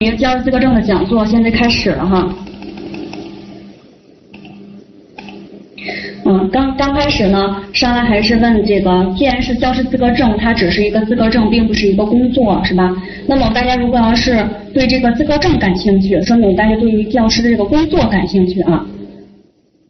[0.00, 2.28] 一个教师资格证的讲座现在开始了哈。
[6.26, 12.94] 嗯，刚刚开始呢，上来还是问这个，既然是教师资格证，它只是一个资格证，并不是一个工作，是吧？
[13.26, 18.84] 那么大家如果要是对这个资格证感兴趣，说明大家对于教师的这个工作感兴趣啊。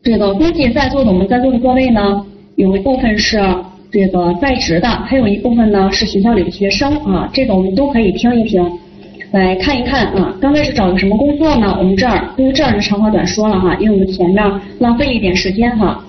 [0.05, 3.43] 这个估计在座的我们在座的各位呢，有一部分是
[3.91, 8.65] 这个在职的，还有一部分呢是学校里的学生啊，这个我们都可以听一听。
[9.33, 11.77] 来看一看啊，刚开始找个什么工作呢？
[11.79, 16.03] 我们这儿因为这儿就长话短说了哈，因为我们前面浪费一点时间哈。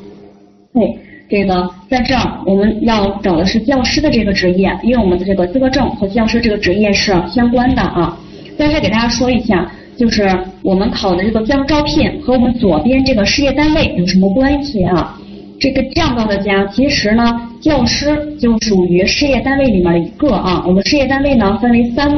[0.71, 0.95] 对，
[1.27, 8.17] 这个在这儿我们要找的是教师的这个职业，因为我们的这个资格证和教师这个职业是相关的啊。
[8.57, 10.29] 再再给大家说一下，就是
[10.61, 15.19] 我们考的这个教师招聘和我们左边这个事业单位有什么关系啊？
[15.59, 20.63] 这个这样告诉大家，其实呢，教师就属于事业单位里面的一个啊。
[20.67, 22.15] 我们事业单位呢分为三。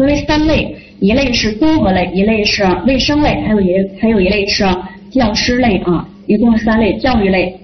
[0.00, 4.64] 分为三类，一类是综合类，一类是卫生类，还有一还有一类是
[5.10, 7.54] 教师类啊，一共是三类教育类。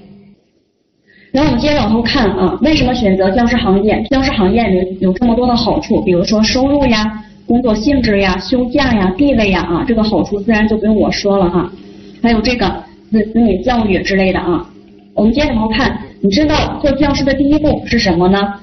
[1.33, 4.03] 然后我们接着往后看啊，为什么选择教师行业？
[4.11, 4.71] 教师行业
[5.01, 11.73] 有有这么多的好处，比如说收入呀、工作性质呀、休假呀、地位呀啊，这个好处自然就不用我说了哈。
[12.23, 12.67] 还有这个
[13.11, 14.69] 子子女教育之类的啊。
[15.15, 18.61] 我们接着往后看，你知道做教师的第一步是什么呢？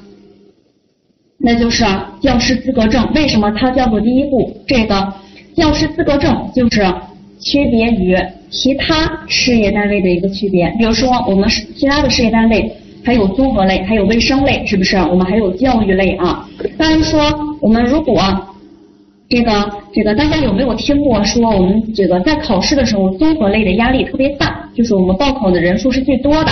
[1.46, 1.84] 那就是
[2.22, 4.56] 教师资格证，为什么它叫做第一步？
[4.66, 5.14] 这个
[5.58, 6.82] 教师资格证就是
[7.38, 8.18] 区别于
[8.50, 10.74] 其他事业单位的一个区别。
[10.78, 12.72] 比如说，我们其他的事业单位
[13.04, 14.96] 还有综合类，还有卫生类，是不是？
[14.96, 16.48] 我们还有教育类啊。
[16.78, 17.20] 当然说，
[17.60, 18.22] 我们如果
[19.28, 19.52] 这个
[19.94, 26.52] 这个，大家有没有听过说，我们这个在考试的时候，综合类的压力特别大，就是我们报考的人数是最多的。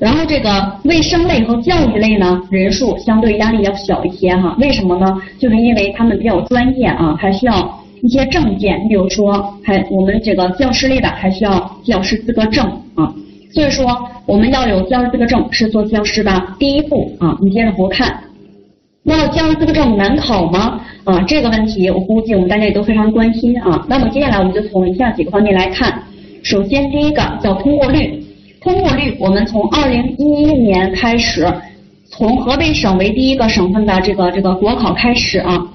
[0.00, 0.48] 然后这个
[0.84, 4.56] 卫生类和教育类呢，人数相对压力要小一些哈。
[4.58, 5.14] 为什么呢？
[5.38, 8.82] 就是因为他们比较专业啊，还需要一些证件。
[8.82, 13.12] 你比如说，还我们这个教师类的还需要教师资格证啊。
[13.52, 13.84] 所以说，
[14.24, 17.36] 我们要有教师资格证是做教师的第一步啊。
[17.42, 18.22] 你接着回看，
[19.02, 20.80] 那教师资格证难考吗？
[21.04, 23.84] 啊，这个问题我估计我们大家也都非常关心啊。
[23.86, 26.02] 那么接下来我们就从以下几个方面来看。
[26.42, 28.19] 首先，第一个叫通过率。
[28.60, 31.50] 通过率，我们从二零一一年开始，
[32.10, 35.66] 从河北省为第一个省份的这个这个国考开始啊，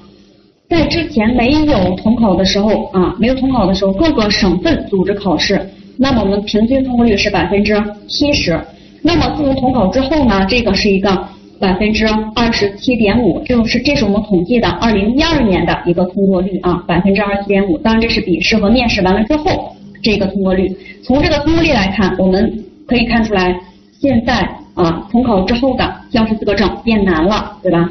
[0.69, 8.59] 在之前没有统考的时候啊，没有统考的时候，各个省份组织考试，那么我们平均通过率是百分之七十。
[9.02, 11.28] 那么自从统考之后呢，这个是一个
[11.59, 17.79] 百分之二十七点五，就是这是我们统计的二零一二年的一个通过率啊，百分之二十七点五。
[17.79, 20.72] 当然这是笔试和面试完了之后这个通过率。
[21.03, 22.62] 从这个通过率来看，我们。
[22.88, 23.59] 可以看出来，
[24.00, 27.90] 现在啊，统考之后的教师资格证变难了，对吧？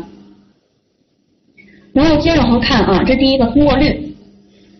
[1.92, 4.14] 然后接着往后看啊，这第一个通过率，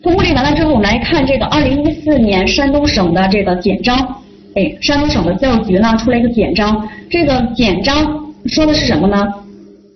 [0.03, 3.97] 通过率完了之后，我们来看这个二零一四年山东省的这个简章，
[4.55, 9.27] 哎，山东省的教育局呢出了一个简章，这个简章说的是什么呢？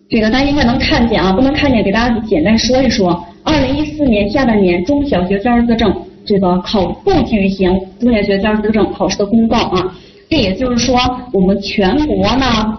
[0.09, 9.95] 这个大家应该能看见啊，不能看见给大家简单说一说，二零一四年下半年中小学教师资格证这个考不举行中小学教师资格证考试的公告啊。
[10.29, 10.99] 这也就是说，
[11.33, 12.79] 我们全国呢，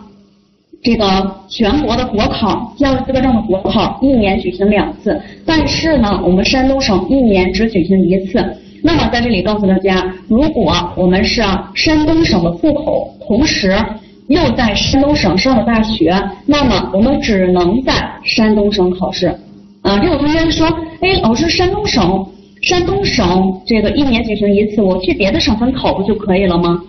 [0.83, 8.45] 这个全国的国考教师资格证的国考一年举行两次，但是呢，我们山东省一年只举行一次。
[8.81, 11.41] 那么在这里告诉大家，如果我们是
[11.73, 13.75] 山东省的户口，同时
[14.27, 16.13] 又在山东省上的大学，
[16.45, 17.93] 那么我们只能在
[18.23, 19.27] 山东省考试。
[19.81, 20.67] 啊，这有同学说，
[21.01, 22.25] 哎，老师，山东省，
[22.61, 26.81] 山东省这个一年举行一次，我去别的省份考不就可以了吗？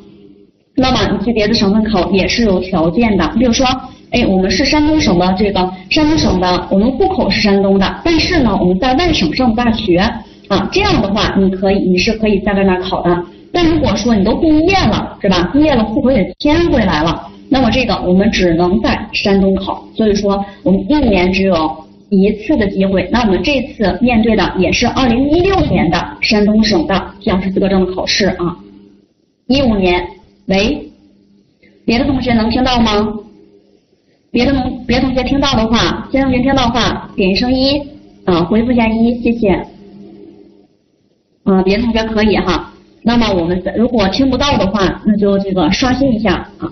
[0.77, 3.67] 那么你去别的省份考也是有条件的，比如说，
[4.13, 9.99] 哎，我们是山东省的这个山东省的，我们户口是山东的，但是呢，我们在外省上大学
[10.49, 13.25] 啊，这样的话，你可以你是可以在那儿考的。
[13.53, 15.51] 但如果说你都毕业了，是吧？
[15.53, 19.85] 毕业了，户口也迁回来了，那么这个我们只能在山东考。
[19.95, 21.71] 所以说，我们一年只有
[22.09, 23.09] 一次的机会。
[23.13, 28.57] 那我们这次面对的也是二零一六年的山东省的教师资格证的考试啊，
[29.47, 30.07] 一五年。
[30.51, 30.91] 喂，
[31.85, 33.15] 别的同学能听到吗？
[34.33, 37.81] 别的同别的同学听到的话，别的同学听到的话，点一声一
[38.25, 39.51] 啊，回复一下一，谢谢。
[41.45, 42.73] 啊，别的同学可以哈。
[43.03, 46.69] 那么我们如果听不到的话，那就这个刷新一下啊。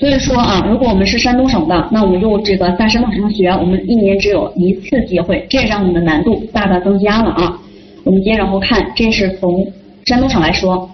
[0.00, 7.56] 所以说啊，如果我们是山东省的，那我们又这个在山东省上学，我们一年只有一次机会，这让我们的难度大大增加了啊。
[8.02, 9.64] 我们接着往后看，这是从
[10.06, 10.90] 山东省来说。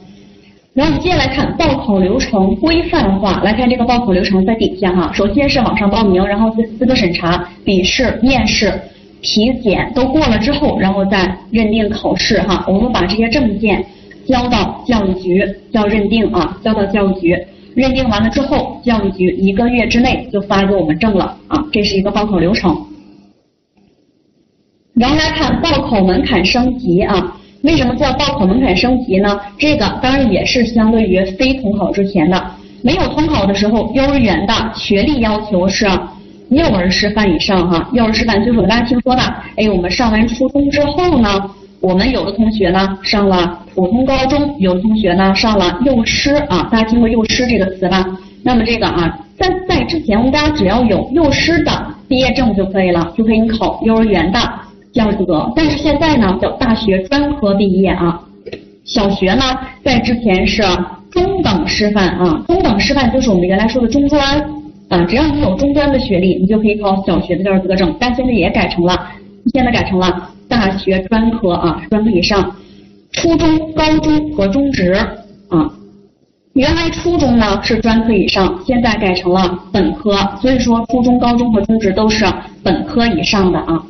[0.78, 5.12] 然后我们接下来看报考流程规范化，来看这个报考流程在底下哈。
[5.12, 8.72] 首先是网上报名，然后资资格审查、笔试、面试，
[9.20, 12.64] 体检都过了之后，然后再认定考试哈。
[12.68, 13.84] 我们把这些证件
[14.24, 17.36] 交到教育局，叫认定啊，交到教育局，
[17.74, 21.58] 认定完了之后，教育局一个月之内就发给我们证了啊。
[21.72, 22.86] 这是一个报考流程。
[24.94, 29.38] 然后来看报考门槛升级啊，为什么叫报考门槛升级呢？
[29.58, 32.50] 这个当然也是相对于非统考之前的，
[32.82, 35.86] 没有统考的时候，幼儿园的学历要求是。
[36.50, 39.20] 幼儿师范以上哈，幼儿师范就是大家听说的，
[39.56, 41.28] 哎，我们上完初中之后呢，
[41.78, 48.02] 我们有的同学呢上了普通高中，有的同学呢上了幼师啊，大家听过幼师这个词吧？
[48.42, 51.70] 那么这个啊，在在之前，我们大家只要有幼师的
[52.08, 54.40] 毕业证就可以了，就可以考幼儿园的
[54.98, 55.50] 教师资格。
[55.56, 58.20] 但是现在呢，叫大学专科毕业啊，
[58.84, 59.42] 小学呢
[59.84, 60.62] 在之前是
[61.10, 64.20] 中等师范啊，中等师范就是我们原来说的中专。
[64.88, 67.94] 啊，只要你有中专的学历，你就可以考小学的教师资格证。
[68.00, 68.98] 但现在也改成了，
[69.52, 72.56] 现在改成了大学专科啊，专科以上，
[73.12, 74.94] 初中、高中和中职
[75.50, 75.70] 啊。
[76.54, 80.16] 原来初中呢是专科以上，现在改成了本科。
[80.40, 82.24] 所以说，初中、高中和中职都是
[82.62, 83.84] 本科以上的啊。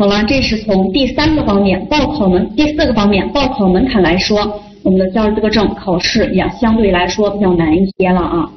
[0.00, 8.48] 好了，这是从第三个方面报考门，第四个方面报考门槛来说，我们的教师资格证考试也相对来说比较难一些了啊。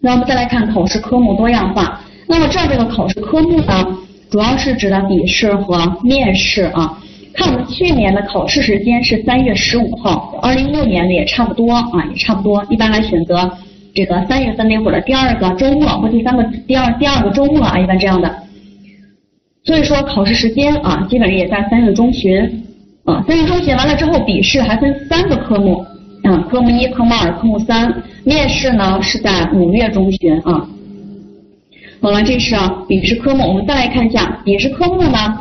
[0.00, 2.00] 那我们再来看考试科目多样化。
[2.26, 3.98] 那么这儿这个考试科目呢，
[4.30, 6.98] 主要是指的笔试和面试啊。
[7.34, 12.64] 看我们去年的考试时间是三月十五号，二零一六年的也差不多啊，也差不多。
[12.70, 13.58] 一般来选择
[13.94, 18.34] 这个三月份那会儿的第二个周末或第三个第二第二个周末啊，一般这样的。
[19.64, 22.64] 所以说考试时间啊，基本上也在三月中旬
[23.04, 23.22] 啊。
[23.26, 25.84] 三月中旬完了之后，笔试还分三个科目。
[26.22, 27.90] 啊，科目一、科目二、科目三，
[28.24, 30.68] 面试呢是在五月中旬啊。
[32.02, 32.54] 好了，这是
[32.86, 35.38] 笔试科目，我们再来看一下笔试科目呢，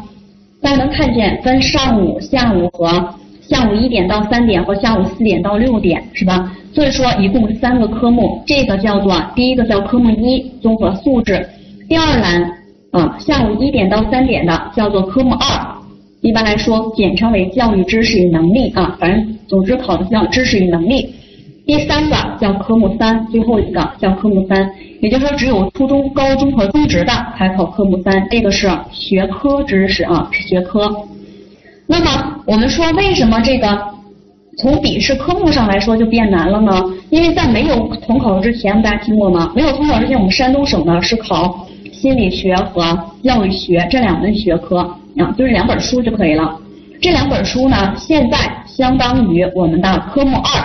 [0.61, 6.49] 大家能看见分上午、下午和下午一点到三点和下午四点到六点是吧？
[6.73, 11.45] 所以说一共三个科目，这个叫做第一个叫科目一综合素质，
[11.89, 12.49] 第二栏
[12.91, 15.75] 啊下午一点到三点的叫做科目二。
[16.21, 21.15] 一般来说，简称为教育知识与能力啊，反正总之考的叫知识与能力。
[21.65, 24.69] 第三个叫科目三，最后一个叫科目三，
[25.01, 30.91] 也就是说只有初中、高中和中职的才考科目三，这个是学科知识啊，是学科。
[31.87, 33.81] 那么我们说为什么这个
[34.57, 36.83] 从笔试科目上来说就变难了呢？
[37.11, 39.53] 因为在没有统考之前，大家听过吗？
[39.55, 41.65] 没有统考之前，我们山东省呢是考
[41.99, 44.95] 心理学和教育学这两门学科。
[45.17, 46.57] 啊，就是两本书就可以了。
[47.01, 50.61] 这两本书呢，现在相当于我们的科目二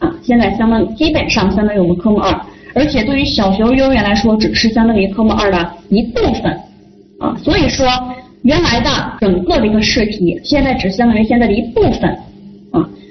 [0.00, 2.40] 啊，现在相当基本上相当于我们科目二，
[2.74, 6.58] 而且对于小学、幼儿园来说，只是相当于科目二的一部分
[7.20, 7.36] 啊。
[7.44, 7.86] 所以说，
[8.42, 8.90] 原来的
[9.20, 12.18] 整个的一个试题，现在只相当于现在的一部分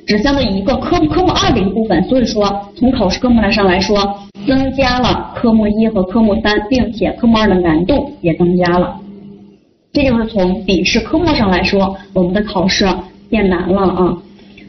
[0.06, 2.04] 只相当于一个科科目二的一部分。
[2.04, 3.98] 所以说，从考试科目来上来说，
[4.48, 8.96] 增加了科目一和科目三，并且科目二的难度也增加了。
[9.92, 12.88] 这就是从笔试科目上来说，我们的考试
[13.30, 14.18] 变难了啊。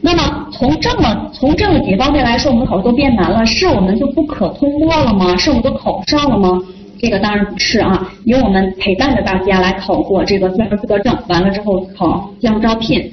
[0.01, 5.35] 那么从这么从这么几方面来说，我们考试都变难了，是我们就不可通过了吗？
[5.35, 6.61] 是我们都考不上了吗？
[6.99, 8.07] 这个当然不是啊。
[8.25, 13.11] 有我们陪伴着大家来考过这个教师资格证，完了之后考进入招聘，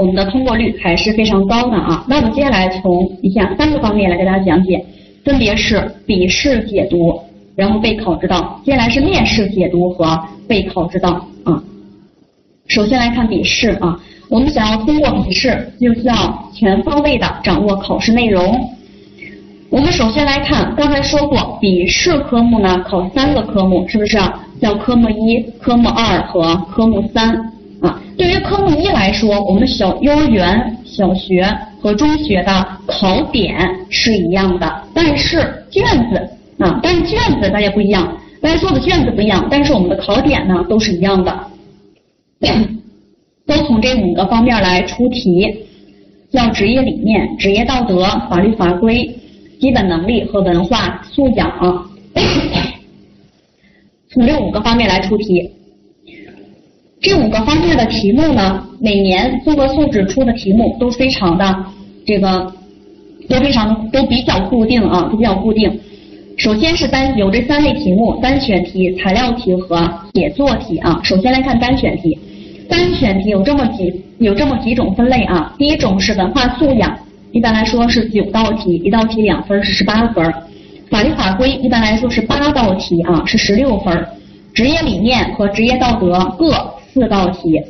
[0.00, 2.02] 我们的通过率还是非常高的啊。
[2.08, 4.82] 那我们接下来从以下三个方面来给大家讲解，
[5.22, 7.20] 分别是笔试解读，
[7.54, 11.10] 然后备考指导，接下来是面试解读和备考指导。
[11.44, 11.62] 啊，
[12.66, 18.70] 首先来看笔试啊，我们想要通过笔试，就需要全方位的掌握考试内容。
[19.68, 24.18] 我们首先来看，刚才说过，笔试科目呢考三个科目，是不是？
[24.62, 28.00] 叫科目一、科目二和科目三啊。
[28.16, 31.46] 对于科目一来说，我们小幼儿园、小学
[31.80, 33.56] 和中学的考点
[33.88, 36.16] 是一样的，但是卷子
[36.58, 38.16] 啊，但是卷子大家不一样。
[38.42, 41.46] 大家做的卷子不一样，但是我们的考点呢都是一样的，
[43.46, 45.46] 都从这五个方面来出题，
[46.32, 49.14] 叫职业理念、职业道德、法律法规、
[49.60, 51.86] 基本能力和文化素养，
[54.10, 55.50] 从这五个方面来出题。
[57.02, 61.64] 这五个方面的题目呢，每年综合素质出的题目都非常的
[62.06, 62.52] 这个，
[63.26, 65.80] 都非常都比较固定啊，都比较固定。
[66.36, 71.00] 首先是单有这三类题目：单选题、材料题和写作题啊。
[71.02, 72.18] 首先来看单选题，
[72.68, 75.54] 单选题有这么几有这么几种分类啊。
[75.56, 76.94] 第一种是文化素养，
[77.32, 80.22] 一般来说是九道题，一道题两分是十八分。
[80.90, 84.06] 法律法规一般来说是八道题啊，是十六分。
[84.52, 86.52] 职业理念和职业道德各
[86.92, 87.60] 四道题，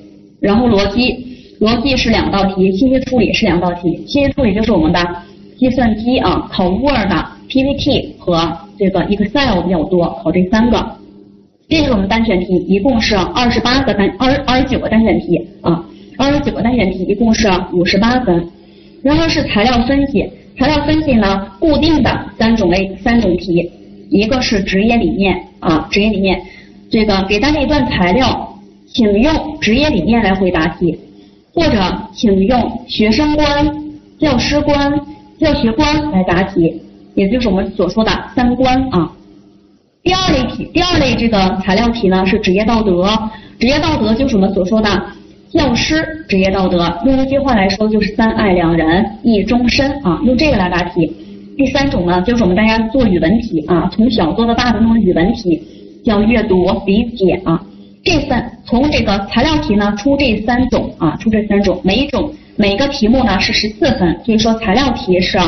[0.40, 1.26] 然后逻辑
[1.60, 4.04] 逻辑是两道题，信息处理是两道题。
[4.06, 4.98] 信息处理就是我们的
[5.58, 7.12] 计算机啊，考 Word、
[7.48, 10.96] PPT 和这个 Excel 比较多，考这三个。
[11.68, 15.84] 这是我们单选题，一共是二十八个单二二十九个单选题啊，
[16.18, 18.44] 二十九个单选题一共是五十八分。
[19.02, 23.70] 然后是材料分析，材料分析呢，固定的三种类三种题，
[24.10, 26.42] 一个是职业理念啊，职业理念，
[26.90, 28.49] 这个给大家一段材料，
[28.92, 30.98] 请用职业理念来回答题，
[31.54, 31.78] 或者
[32.12, 33.72] 请用学生观、
[34.18, 34.92] 教师观、
[35.38, 36.80] 教学观来答题，
[37.14, 39.12] 也就是我们所说的三观啊。
[40.02, 43.08] 第二类题，第二类这个材料题呢是职业道德，
[43.58, 44.88] 职业道德就是我们所说的。
[45.52, 51.12] 教师职业道德，用一句话来说就是三爱两人一终身啊，用这个来答题。
[51.56, 55.60] 第三种呢，就是我们大家做语文题啊，从小做到大的那种语文题，
[56.04, 57.60] 叫阅读理解啊。
[58.02, 65.38] 这三从这个材料题呢出这三种啊，出这三种，每一种每个题目呢是十四分，所以说材料题是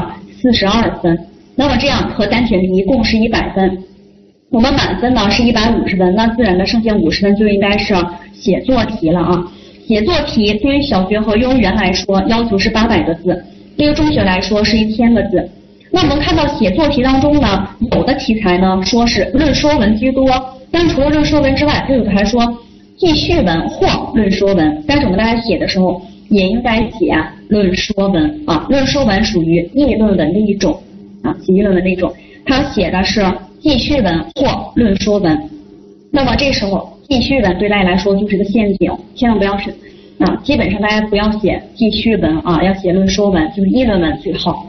[0.41, 1.19] 四十二分。
[1.55, 3.79] 那么这样和单选题一共是一百分，
[4.51, 7.95] 我们满分呢是一百五十分，那自然的剩下五十分就应该是
[8.35, 9.45] 写作题了啊。
[9.87, 13.45] 写作题对于小学和幼儿园来说要求是八百个字，
[13.77, 15.51] 对于中学来说是一千个字。
[15.91, 20.27] 那我们看到写作题当中呢，有的题材呢说是论说文居多，
[20.73, 22.43] 但除了论说文之外，它有的还说
[22.97, 24.85] 记叙文或论说文。
[24.89, 27.15] 但是我们大家写的时候也应该写
[27.49, 30.77] 论说文啊，论说文属于议论文的一种
[31.23, 32.13] 啊，议论文的一种。
[32.45, 33.25] 它写的是
[33.61, 35.49] 记叙文或论说文，
[36.11, 36.91] 那么这时候。
[37.09, 39.69] 记叙文对大家来说就是个陷阱，千万不要是
[40.19, 40.35] 啊！
[40.43, 44.65] 基本上大家不要写记叙文啊，要写论说文，就是议论文最好。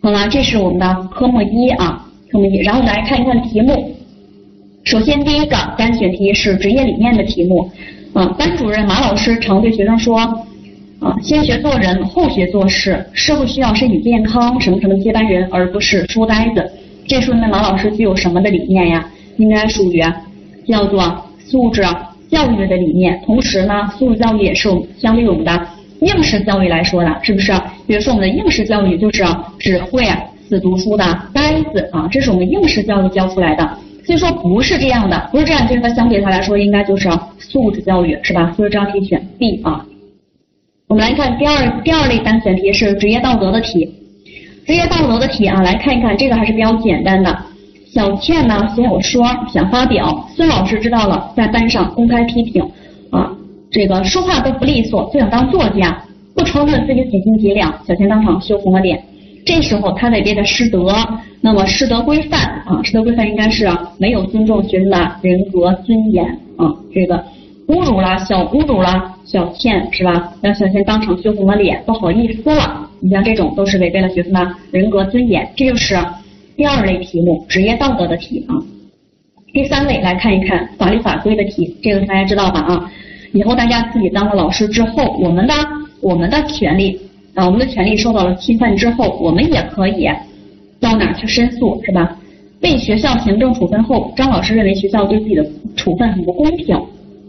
[0.00, 2.56] 好了，这是我们的科目一啊，科目一。
[2.62, 3.93] 然后我们来看一看题目。
[4.84, 7.70] 首先第一个单选题是职业理念的题目
[8.12, 8.26] 啊。
[8.38, 10.18] 班主任马老师常对学生说
[11.00, 13.04] 啊，先学做人，后学做事。
[13.14, 16.70] 社会需要身体健康什么什么接班人，而不是书呆子。
[17.06, 19.10] 这说明马老师具有什么的理念呀？
[19.38, 20.02] 应该属于。
[20.66, 21.82] 叫做素质
[22.30, 25.68] 教育的理念，同时呢，素质教育也是相对我们的
[26.00, 27.52] 应试教育来说的，是不是？
[27.86, 29.22] 比如说我们的应试教育就是
[29.58, 30.06] 只会
[30.48, 33.78] 死读书的呆子啊，这是我们应试教育教出来的。
[34.06, 37.08] 所以说不是这样的，不是这样，就是它相对它来说应该就是
[37.38, 38.52] 素质教育，是吧？
[38.56, 39.84] 所以这道题选 B 啊。
[40.86, 43.88] 我们来看第二第二类单选题是职业道德的题，
[44.66, 47.36] 职业道德的题啊，来看一看这个还是比较简单的。
[47.92, 52.62] 小倩呢写小说想发表，孙老师知道了，在班上公开批评
[53.10, 53.32] 啊，
[53.70, 57.72] 这个说话都不利索，就想当作家，不承认自己几斤几两。
[57.86, 59.02] 小倩当场羞红了脸。
[59.44, 60.94] 这时候他得背的师德，
[61.40, 66.24] 那么师德规范啊，师德规范应该是没有尊重学生的人格尊严
[66.56, 67.22] 啊，这个
[67.68, 70.32] 侮辱了小侮辱了小倩是吧？
[70.40, 72.88] 让小倩当场羞红了脸，不好意思了。
[73.00, 75.96] 你像这种都是违背了学生的人格尊严，这就是。
[76.56, 78.54] 第二类题目，职业道德的题啊。
[79.52, 82.90] 第三类来看一看法律法规的题，这个大家知道吧啊？
[83.32, 85.54] 以后大家自己当了老师之后，我们的
[86.00, 86.98] 我们的权利
[87.34, 90.08] 啊，我们的权利受到了侵犯之后，我们也可以
[90.80, 92.16] 到哪去申诉是吧？
[92.60, 96.80] 被学校行政处分后，张老师认为学校对自己的处分很不公平，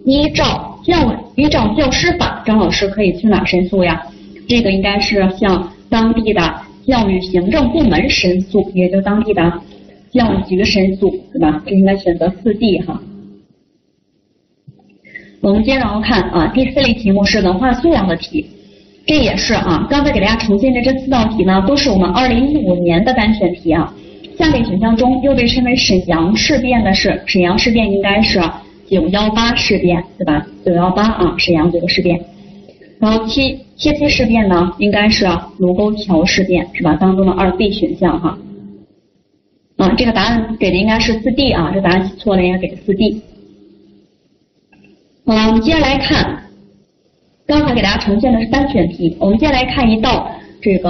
[0.06, 4.02] 依照教依照教师法，张老师可以去哪申诉呀？
[4.48, 6.42] 这个应该是向当地的。
[6.86, 9.52] 教育行政部门申诉，也就当地的
[10.12, 11.60] 教育局申诉，对吧？
[11.66, 13.02] 这应该选择四 D 哈。
[15.42, 18.46] 我们接着要看啊，第四类题目是文化素养的题，
[19.06, 23.94] 这也是啊，刚才给大家呈现的这四道题呢，都是我们二零一五年的单选题啊。
[24.38, 28.42] 下列选项中又被称为沈阳事变的是，沈阳事变应该是
[28.90, 30.46] 九幺八事变，对吧？
[30.66, 32.20] 九幺八啊，沈阳这个事变。
[33.00, 35.28] 然后七七七事变呢，应该是
[35.60, 36.96] 卢沟桥事变，是吧？
[36.96, 38.38] 当中的二 B 选项哈。
[39.78, 43.22] 啊，这个答案给的应该是四 D 啊，这答案错了，应该给四 D。
[45.26, 46.45] 好了，我们接下来看，
[47.48, 50.28] 刚才给大家呈现的是单选题，我们先来看一道
[50.60, 50.90] 这个，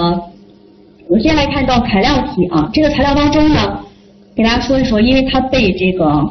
[1.09, 2.69] 我们先来看一道材料题啊。
[2.71, 3.79] 这个材料当中呢，
[4.33, 6.29] 给大家说一说，因为它被这个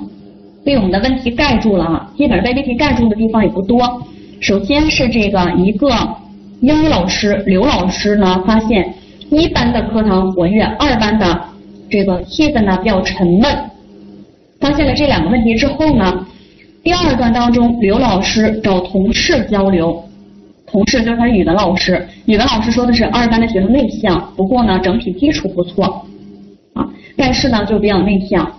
[0.65, 4.03] 被我们的问题盖住了啊，基本上被问题盖住的地方也不多。
[4.41, 5.91] 首先是这个一个
[6.63, 8.95] 英语老师刘老师呢，发现
[9.31, 11.39] 一班的课堂活跃，二班的
[11.91, 13.45] 这个气氛呢比较沉闷。
[14.59, 16.27] 发现了这两个问题之后呢，
[16.83, 20.03] 第二段当中刘老师找同事交流，
[20.75, 26.05] 同事就是他语文老师，语文老师说的是二班的学生内向，不过呢整体基础不错
[26.73, 26.85] 啊，
[27.17, 28.53] 但是呢就比较内向。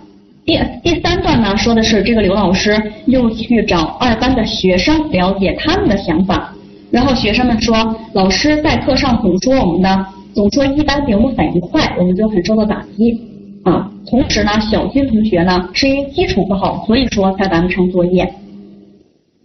[0.46, 6.54] 第第三段呢，说的是这个刘老师又去找二班的学生了解他们的想法，
[6.90, 13.20] 然后学生们说，老师在课上总说我们的，总说一班给我们反应快，我们就很受到打击
[13.62, 13.90] 啊。
[14.08, 18.32] 同时呢，小军同学呢是因为基础不好，所以说才完不成作业。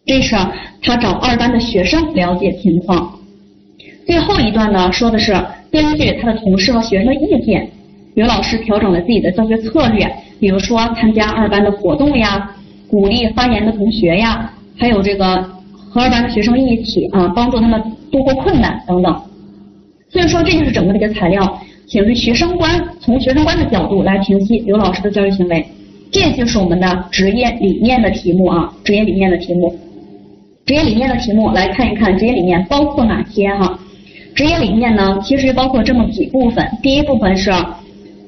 [0.05, 0.35] 这是
[0.81, 3.19] 他找二班的学生了解情况。
[4.05, 5.33] 最后一段呢，说的是
[5.71, 7.69] 根据他的同事和学生的意见。
[8.13, 10.05] 刘老师调整了自己的教学策略，
[10.37, 12.53] 比如说参加二班的活动呀，
[12.89, 15.41] 鼓励发言的同学呀，还有这个
[15.89, 17.81] 和二班的学生一起啊，帮助他们
[18.11, 19.21] 度过困难等等。
[20.09, 25.65] 所以说这就是整个的一个材料，请学生观从学生观的角度来评析刘老师的教育行为，
[26.11, 29.73] 这就是我们的职业理念的题目啊，职业理念的题目，
[30.65, 33.79] 职业理念的题目来看一看，职业理念包括哪些哈？
[34.35, 37.51] 职业理念呢，其实包括这么几部分，第一部分是。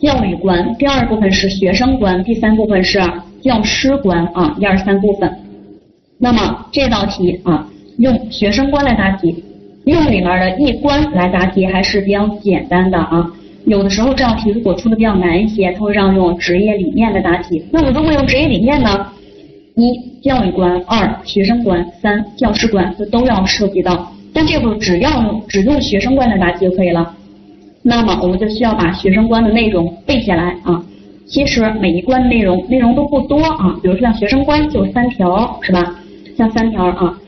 [0.02, 3.00] 教育观，第二部分是学生观，第三部分是
[3.42, 5.34] 教师观啊，一二三部分。
[6.18, 7.66] 那么这道题啊，
[8.00, 9.42] 用学生观来答题，
[9.86, 13.32] 用里面的一观来答题还是比较简单的啊。
[13.66, 17.63] 有的时候这道题如果出的比较难一些，它会让用职业理念来答题。
[17.72, 19.08] 那么如果用职业理念呢？
[19.78, 24.10] 一教育观，二学生观，三教师观，这都要涉及到。
[24.34, 27.13] 但这个只要用只用学生观来答题就可以了。
[27.82, 30.84] 那么我们就需要把学生观的内容背下来啊。
[31.25, 35.96] 其实每一关的内容内容都不多啊，比如说像学生观就三条是吧？
[36.38, 37.20] 像三条啊，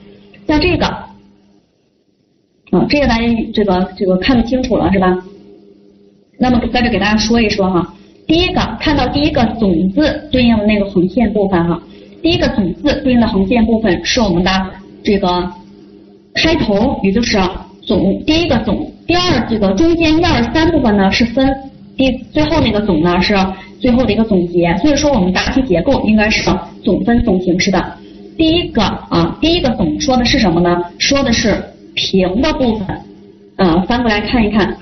[0.48, 3.24] 像这个啊，这个大家
[3.54, 5.18] 这个这个看得清楚了是吧？
[6.38, 7.94] 那么在这给大家说一说哈，
[8.26, 11.82] 第一个看到第一个总字对应的那个横线部分哈，
[12.26, 14.50] 第一个总字对应的横线部分是我们的
[15.04, 15.48] 这个
[16.34, 17.40] 开头，也就是
[17.84, 18.92] 总第一个总。
[19.06, 21.48] 第二这个中间一二三部分呢是分，
[21.96, 23.38] 第最后那个总呢是
[23.80, 26.50] 最后的一个总结，所以说我们答题结构应该是
[26.84, 27.94] 总分总形式的。
[28.36, 30.82] 第一个啊，第一个总说的是什么呢？
[30.98, 31.64] 说的是
[31.94, 32.88] 平的部分。
[33.58, 34.76] 嗯，翻过来看一看，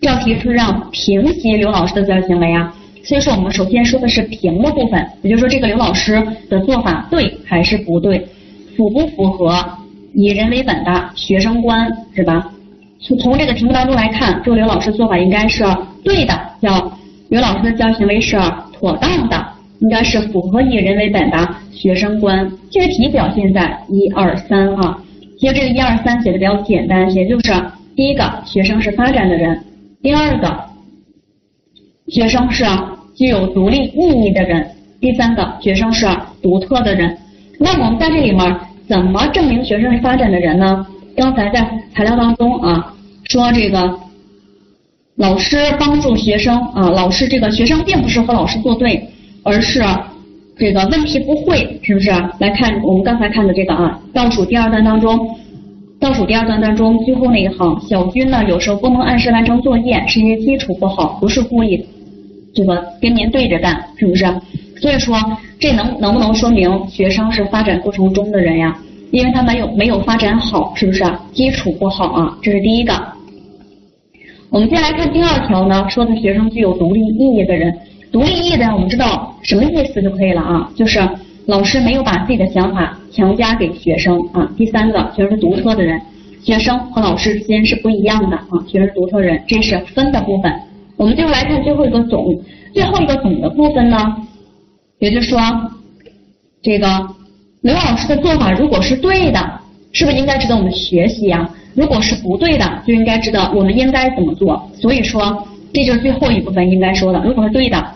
[0.00, 8.26] 这道题是让平息刘老师的教育行为啊，所以说我们首先说的是评的部分，也就是说这个刘老师的做法对还是不对，
[8.76, 9.54] 符不符合
[10.14, 12.52] 以人为本的学生观是吧？
[13.00, 15.64] 从从这个题目当中来看，这个刘老师做法应该是
[16.04, 16.92] 对的，叫
[17.28, 18.40] 刘老师的教育行为是
[18.72, 19.44] 妥当的，
[19.80, 22.48] 应该是符合以人为本的学生观。
[22.70, 25.02] 具体表现在一二三啊，
[25.40, 27.52] 其实这个一二三写的比较简单，也就是
[27.96, 29.64] 第一个学生是发展的人，
[30.00, 30.60] 第二个
[32.06, 32.64] 学生是
[33.14, 34.66] 具有独立意义的人，
[35.00, 36.06] 第三个学生是
[36.42, 37.16] 独特的人。
[37.58, 38.56] 那我们在这里面
[38.88, 40.86] 怎么证明学生是发展的人呢？
[41.14, 41.60] 刚才在
[41.94, 42.94] 材料当中啊，
[43.24, 43.98] 说这个
[45.16, 49.08] 老师帮助学生啊，老师这个学生并不是和老师作对，
[49.42, 49.84] 而是
[50.56, 52.10] 这个问题不会，是不是？
[52.38, 55.36] 来看我们刚才看的这个啊，倒数第二段当中，
[56.00, 61.84] 倒数第二段当中最后那一行，小军呢有时候不能按时完成作业，是因为基础不好，不是故意
[62.54, 64.24] 这个跟您对着干，是不是？
[64.80, 65.16] 所以说
[65.60, 68.76] 这能能不能说明学生是发展过程中的人呀？
[69.10, 72.38] 因为他没有没有发展好，是不是基础不好啊？
[72.42, 72.92] 这是第一个。
[74.50, 77.74] 我们先来看第二条呢，说的学生具有独立意义的人，
[78.10, 81.00] 独立意义的人我们知道什么意思就可以了啊，就是
[81.46, 84.50] 老师没有把自己的想法强加给学生啊。
[84.56, 86.00] 第三个，学生是独特的人，
[86.42, 90.52] 学生和老师之间是不一样的啊，学生独特人，这是分的部分。
[90.96, 92.40] 我们就来看最后一个总，
[92.72, 94.16] 最后一个总的部分呢，
[94.98, 95.38] 也就是说
[96.62, 96.86] 这个。
[97.62, 99.60] 刘老师的做法如果是对的，
[99.92, 101.48] 是不是应该值得我们学习呀？
[101.76, 104.68] 如果是不对的，就应该知道我们应该怎么做。
[104.74, 107.22] 所以说，这就是最后一部分应该说的。
[107.24, 107.94] 如果是对的，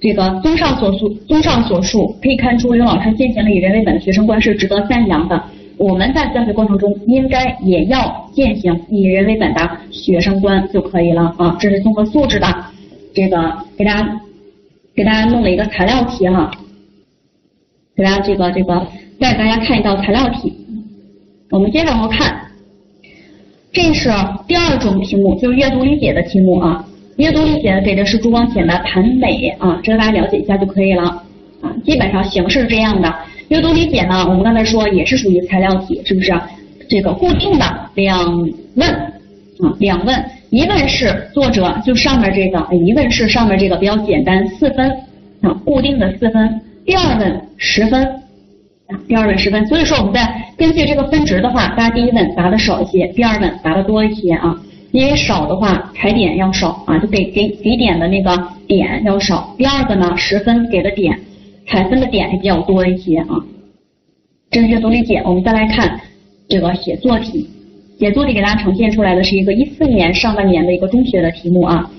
[0.00, 5.40] 这个综上所述，综上所述可以看出刘老师践行了以人为本的学生观是值得赞扬的。
[5.78, 11.56] 我们在教学过程中应该也要践行以人为本的学生观就可以了啊。
[11.60, 12.46] 这是综合素质的，
[13.14, 14.20] 这个给大家
[14.94, 16.50] 给大家弄了一个材料题哈。
[17.94, 18.86] 给大家这个这个
[19.18, 20.52] 带大家看一道材料题，
[21.50, 22.38] 我们接着往后看，
[23.72, 24.10] 这是
[24.46, 26.84] 第二种题目，就是阅读理解的题目啊。
[27.16, 31.04] 阅读理解给的是朱光潜的《谈美》啊，这个大家了解一下就可以了
[31.62, 31.74] 啊。
[31.86, 33.14] 基本上形式是这样的，
[33.48, 36.32] 阅读理解呢，我们刚才说也是属于材料题，是不是？
[36.88, 44.88] 这个固定的两问啊，两问，一问是作者就上面这个，一问是上面这个比较简单，四分
[45.42, 46.60] 啊，固定的四分。
[46.84, 48.04] 第二问十分
[48.86, 54.56] 啊，第二问十分，所以说我们在根据这个分值的话，大家第一问答的少一些，第二问答的多一些啊。
[54.92, 59.54] 因为少的话，踩点要少啊，就给给给点的那个点要少。
[59.58, 61.18] 第二个呢，十分给的点
[61.66, 63.44] 采分的点还比较多一些啊。
[64.50, 66.00] 这是阅读理解，我们再来看
[66.48, 67.48] 这个写作题。
[67.98, 71.90] 写作题给大家呈现出来的是一个一四年上半年的一个中学的题目啊。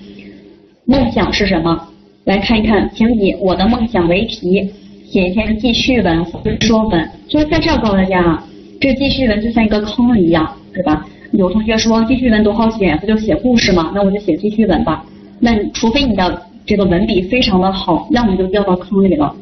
[0.86, 1.90] 梦想是什么？
[2.24, 4.70] 来看一看，请以我的梦想为题，
[5.06, 7.10] 写一篇记叙文或者说文。
[7.28, 8.48] 就是在这儿告诉大家啊，
[8.80, 11.06] 这记叙文就像一个坑一样，对吧？
[11.34, 13.92] 有同学说记叙文多好写，不就写故事吗？
[13.94, 15.06] 那我就写记叙文吧。
[15.40, 19.36] 那除非你的这个文笔非常的好，要么就掉到坑里了。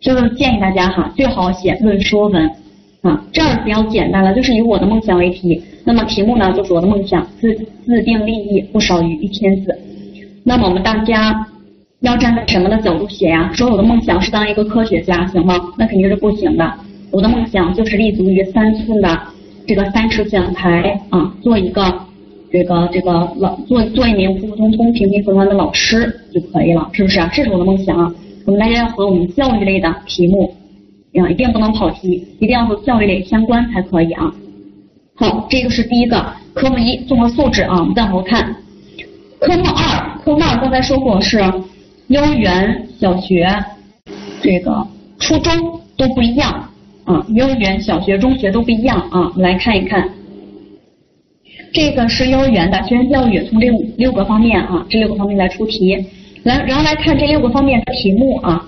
[0.00, 2.50] 就是建议大家哈，最好写论说文
[3.02, 5.60] 啊，这儿比较简单了，就是以我的梦想为题。
[5.84, 7.54] 那么题目呢，就是我的梦想，自
[7.84, 9.76] 自定立意不少于一千字。
[10.44, 11.46] 那么我们大家
[12.00, 13.50] 要站在什么的角度写呀？
[13.54, 15.54] 说我的梦想是当一个科学家，行吗？
[15.78, 16.72] 那肯定是不行的。
[17.10, 19.18] 我的梦想就是立足于三寸的
[19.66, 21.82] 这个三尺讲台啊，做一个
[22.50, 27.20] 这个这个老做做一名普普通通、平平凡凡的老师就可以了，是不是？
[27.32, 27.96] 这是我的梦想。
[27.96, 28.12] 啊
[28.46, 30.54] 我们大家要和我们教育类的题目
[31.18, 34.32] 啊，一定不能跑题，一定要和教育类相关才可以啊。
[35.16, 38.54] 好，这个是第一个科目一综合素质啊，我们再往后看。
[39.40, 41.38] 科目二，科目二刚才说过是
[42.06, 43.48] 幼儿园、小学、
[44.40, 44.86] 这个
[45.18, 46.70] 初中都不一样
[47.04, 49.22] 啊，幼儿园、小学、中学都不一样啊。
[49.34, 50.08] 我们来看一看，
[51.72, 56.06] 这个是幼儿园的学前教育，从这六个方面啊，这六个方面来出题。
[56.46, 58.64] 来，然后来看这六个方面的题目啊，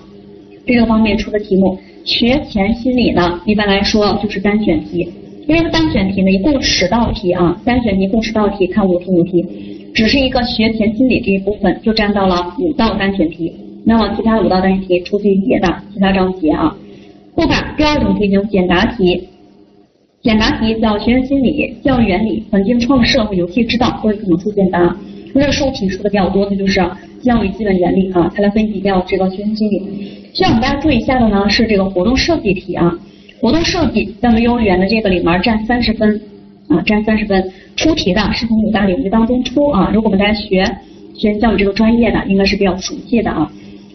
[0.67, 5.09] 这六个方面出的题目，学前心理呢，一般来说就是单选题。
[5.47, 9.47] 因为单选题呢，一共十道题啊，单选题共十道题，看五题五题，
[9.95, 13.53] 只是一个学前心理这一部分就占到了五道单选题。
[13.85, 16.77] 那么其他五道单选题出自于别的其他章节啊。
[17.37, 19.29] 后边第二种题型简答题，
[20.21, 24.97] 简答题叫学前心理、教育原理、环境创设和游戏指导都有可能出简答。
[25.35, 26.81] 论述题出的比较多的就是
[27.23, 29.83] 教育基本原理啊，它来分析掉这个学前心理。
[30.33, 32.97] 需要我们大家注意一下的呢是这个活动设计题啊。
[33.41, 36.21] 活动设计在我们幼儿园的这个里面占三十分
[36.69, 37.53] 啊，占三十分。
[37.77, 39.91] 出题的是从五大领域当中出啊。
[39.95, 40.65] 如果我们大家学
[41.15, 43.49] 学教育这个专业的，应该是比较熟悉的啊。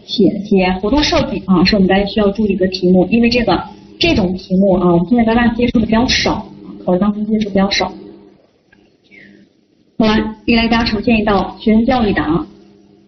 [0.06, 3.62] 写写活动设计啊，是我们大家需要注意的题目，因为这个
[4.00, 6.46] 这种题目啊，我们现在大家接触的比较少，
[6.86, 7.92] 考试当中接触比较少。
[9.96, 12.46] 好来，给大家呈现一道学前教育的啊，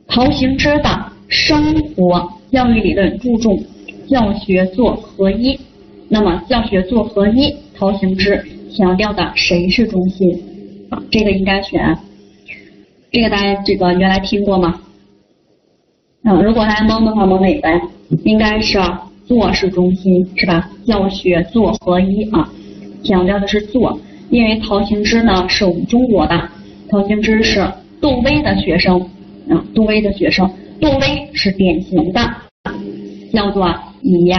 [0.08, 3.60] 陶行知的生活教育理论注重
[4.08, 5.60] 教学做合一。
[6.08, 10.39] 那么教学做合一，陶行知强调的谁是中心
[10.89, 11.02] 啊？
[11.10, 11.98] 这个应该选，
[13.12, 14.80] 这个大家这个原来听过吗？
[16.24, 17.82] 啊，如果大家蒙的话，蒙哪个呀？
[18.24, 18.80] 应该是
[19.26, 20.69] 做是中心是吧？
[20.86, 22.48] 教学做合一啊，
[23.04, 26.50] 强调的是做，因为陶行知呢是我们中国的，
[26.89, 27.65] 陶行知是
[28.00, 29.00] 杜威的学生
[29.50, 32.19] 啊，杜威的学生，杜威是典型的
[33.34, 34.32] 叫做以。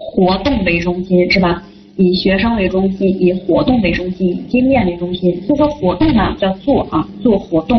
[0.00, 1.62] 活动为中心是吧？
[1.96, 5.42] 以学生为中心，以活动为中心，以经验为中心。
[5.42, 7.78] 所以说活动呢叫做啊，做活动。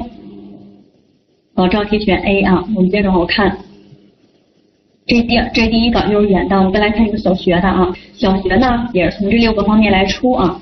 [1.56, 2.64] 好，这道题选 A 啊。
[2.76, 3.58] 我们接着往后看，
[5.08, 7.92] 这第这第一个幼儿园的，我们再来看一个小学的啊。
[8.14, 10.62] 小学呢也是从这六个方面来出啊，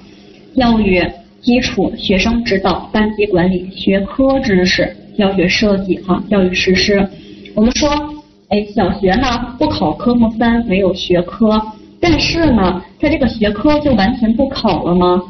[0.55, 1.03] 教育
[1.41, 7.07] 基础、学生指导、班级管理、学科知识、教学设计哈、教育实施。
[7.55, 7.89] 我们说。
[8.49, 9.27] 哎，小学呢
[9.59, 11.61] 不考科目三，没有学科，
[11.99, 15.21] 但是呢，它这个学科就完全不考了吗？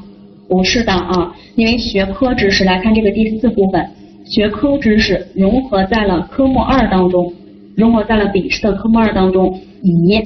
[0.48, 3.84] 不是的啊，因为学科知识来看这个第四部分，
[4.24, 7.34] 学科知识融合在了科目二当中，
[7.76, 10.24] 融合在了笔试的科目二当中，以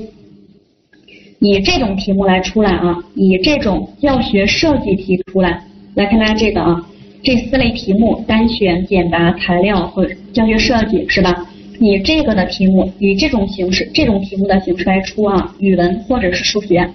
[1.40, 5.64] 以这种题目来出来啊，以这种教学设计题出来，
[5.96, 6.86] 来看大家这个啊，
[7.22, 11.48] 这四类题目单选、简答、材料和教学设计是吧？
[11.80, 16.90] 以这个的题目，以这种形式，这种题目的形式来出啊，语文或者是数学，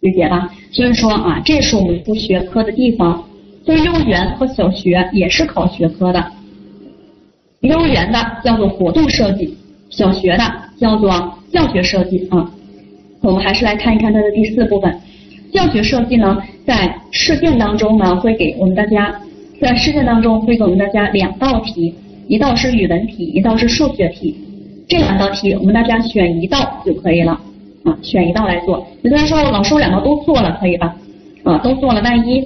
[0.00, 0.50] 理解吧？
[0.72, 3.24] 所以说啊，这是我们出学科的地方。
[3.64, 6.32] 所以幼儿园和小学也是考学科的，
[7.60, 9.56] 幼儿园的叫做活动设计，
[9.88, 10.42] 小学的
[10.76, 12.50] 叫做教学设计啊。
[13.20, 14.92] 我们还是来看一看它的第四部分，
[15.52, 19.14] 教学设计呢，在试卷当中呢，会给我们大家，
[19.60, 21.94] 在试卷当中会给我们大家两道题。
[22.28, 24.34] 一道是语文题，一道是数学题，
[24.88, 27.32] 这两道题我们大家选一道就可以了
[27.84, 28.86] 啊，选一道来做。
[29.02, 30.96] 有的人说老师我两道都做了可以吧？
[31.42, 32.42] 啊，都做了，万一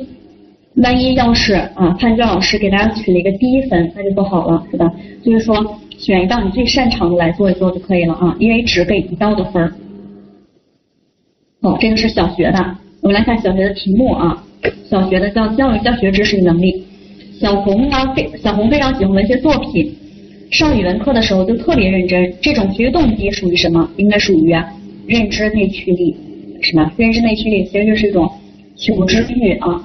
[0.76, 4.90] 万一要是啊，判卷老师给大家取了一个低分，那就不好了，是吧？
[5.22, 9.72] 所以说选一道你最擅长的来做一做就可以了啊，因为只给一道的分。
[11.62, 14.42] 好，这个是小学的，我们来看小学的题目啊，
[14.88, 16.84] 小学的叫教育教学知识与能力。
[17.38, 19.94] 小红呢非小红非常喜欢文学作品，
[20.50, 22.34] 上语文课的时候就特别认真。
[22.40, 23.88] 这种学习动机属于什么？
[23.96, 24.50] 应该属于
[25.06, 26.16] 认知内驱力，
[26.62, 26.92] 是吧？
[26.96, 28.28] 认知内驱力其实就是一种
[28.74, 29.84] 求知欲啊。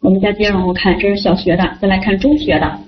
[0.00, 2.78] 我们再接着往后看，这是小学的，再来看中学的。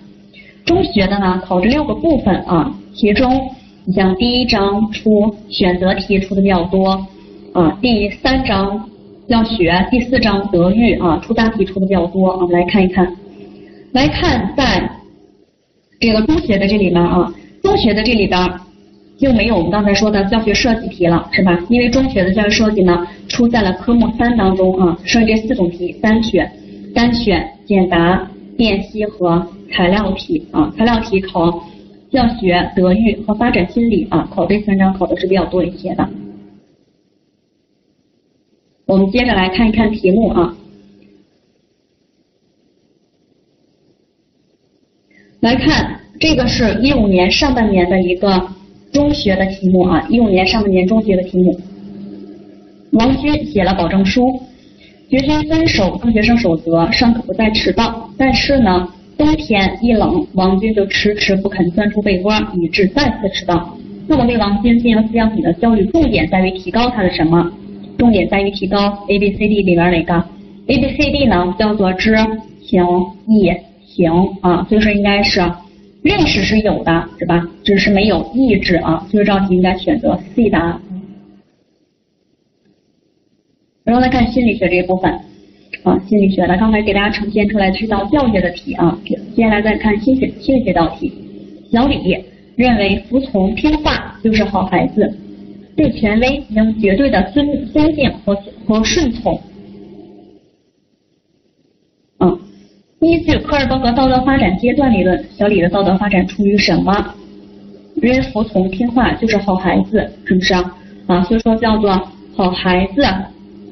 [0.64, 3.50] 中学的呢，考这六个部分啊，其中
[3.84, 7.06] 你像第一章出选择题出的比较多
[7.52, 8.88] 啊，第三章
[9.28, 12.36] 要学，第四章德育啊，出大题出的比较多。
[12.38, 13.14] 我们来看一看，
[13.92, 14.90] 来看在
[16.00, 18.50] 这个中学的这里边啊，中学的这里边
[19.18, 21.58] 就没有我们刚才说的教学设计题了，是吧？
[21.68, 26.50] 因为中学的教学设计呢，出在了科目三当中啊，剩这四种题单选、
[26.94, 29.46] 单选、简答、辨析和。
[29.70, 31.62] 材料题啊，材料题考
[32.10, 36.08] 教学、德育和发展心理啊，考这三章考的是比较多一些的。
[38.88, 40.56] 我们接着来看一看题目啊，
[45.40, 48.48] 来看这个是一五年上半年的一个
[48.90, 51.60] 中学的题目啊，一五年上半年中学的题目，
[52.92, 54.40] 王军写了保证书，
[55.10, 58.88] 决心遵守中学生守则，上课不再迟到，但是呢。
[59.18, 63.76] 冬天一冷，王军就迟迟不肯钻出被窝，以致再次迟到。
[64.06, 67.52] 那么对王军进行思想品的教育，重点在于提高他的什么？
[67.98, 70.14] 重点在于提高 A B C D 里边哪个
[70.68, 71.54] ？A B C D 呢？
[71.58, 72.14] 叫做知、
[72.62, 72.86] 行、
[73.26, 73.52] 意、
[73.84, 74.64] 行啊。
[74.68, 75.40] 所以说应该是
[76.02, 77.46] 认识是有的，是吧？
[77.64, 79.06] 只是没有意志啊。
[79.10, 80.80] 所以这道题应该选择 C 答案。
[83.84, 85.12] 然后来看心理学这一部分。
[85.84, 91.12] 啊，心理学的，刚才给大家呈现出来是道教学的题啊，接下来再看心学心理学道题。
[91.70, 92.16] 小李
[92.56, 95.16] 认为服从听话就是好孩子，
[95.78, 98.36] 对权威应绝对的尊尊敬和
[98.66, 99.40] 和顺从。
[102.18, 102.36] 嗯，
[102.98, 107.14] 依据科尔伯格道德发展阶段理论，小李的道德发展处于什么？
[108.02, 110.76] 因为服从听话就是好孩子，是不是啊？
[111.06, 111.92] 啊，所以说叫做
[112.34, 113.02] 好孩子。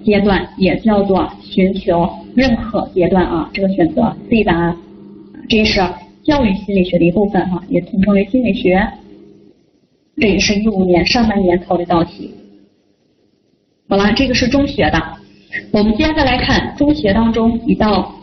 [0.04, 4.76] 阶段也叫做寻求认可阶段啊，这个选择 C 答案，
[5.48, 5.80] 这是
[6.22, 8.88] 教育心理学的一部分哈，也统称为心理学。
[10.18, 12.32] 这也是一五年上半年考的一道题。
[13.88, 15.02] 好了，这个是中学的，
[15.70, 18.14] 我们接下来看中学当中一道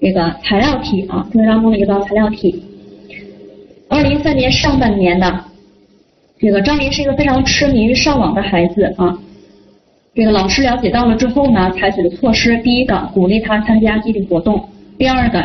[0.00, 2.62] 这个材料题啊，中学当中的一道材料题。
[3.88, 5.44] 二零一三年上半年的
[6.38, 9.18] 这个张林是一个非常痴迷于上网的孩子啊。
[10.14, 15.42] 这个老师了解到了之后呢，采取的措施，第一个鼓励他参加集体活动，第二个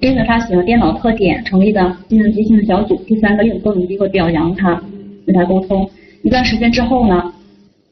[0.00, 4.82] 根据他喜欢电脑特点成立的计算机兴趣小组，第三个用各种机会表扬他，
[5.30, 5.88] 跟他沟通。
[6.22, 7.32] 一段时间之后呢，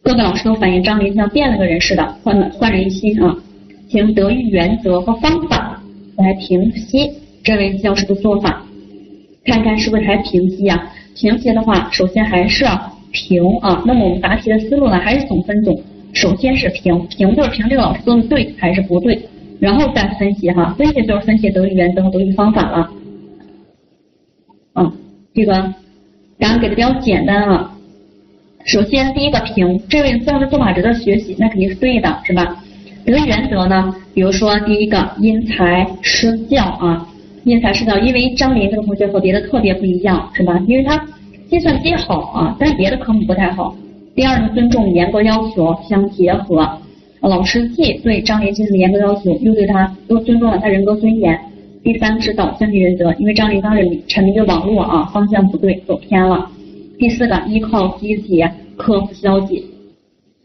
[0.03, 3.37] 各个老师都反映张林像变了个人似的，焕了焕然一新啊，
[3.89, 5.81] 请德育原则和方法
[6.17, 7.11] 来平息
[7.45, 8.63] 这位教师的做法，
[9.45, 10.93] 看看是不是还平息啊？
[11.15, 12.65] 平息的话，首先还是
[13.13, 13.83] 平啊。
[13.87, 15.81] 那么我们答题的思路呢，还是总分总。
[16.13, 19.21] 首先是平平就是评这个老师做的对还是不对，
[19.61, 22.91] 然后再分析哈，分析就是分析德育原则和德育方法了。
[24.73, 24.93] 啊，
[25.35, 25.75] 这个
[26.39, 27.73] 然后给的比较简单啊。
[28.65, 32.57] 首先第一个评，这位教师做法值得学习，那肯定是对的，是吧？
[33.05, 37.09] 德育原则呢，比如说第一个因材施教啊，
[37.45, 40.63] 因材施教，因为张林这个同学和别的特别不一样，是吧？
[40.67, 41.03] 因为他
[41.49, 43.75] 计算机好啊，但是别的科目不太好。
[44.15, 46.69] 第二呢，尊重严格要求相结合，
[47.23, 51.41] 老师既对张林进行严格要求，又对他又尊重了他人格尊严。
[51.89, 56.47] 第三是导向原则，因为张琳当时沉迷于网络啊，方向不对，走偏了。
[56.99, 58.45] 第四个依靠积极
[58.77, 59.65] 克服消极，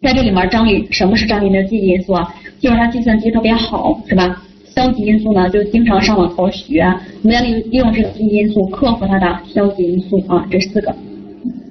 [0.02, 2.34] 在这里面张琳什么是张琳的积极因素啊？
[2.62, 4.42] 就是他计算机特别好，是吧？
[4.74, 6.82] 消极因素呢，就经常上网逃学。
[7.24, 10.96] 我们要利利用这个积极因素克服他的消极因素啊，这四个。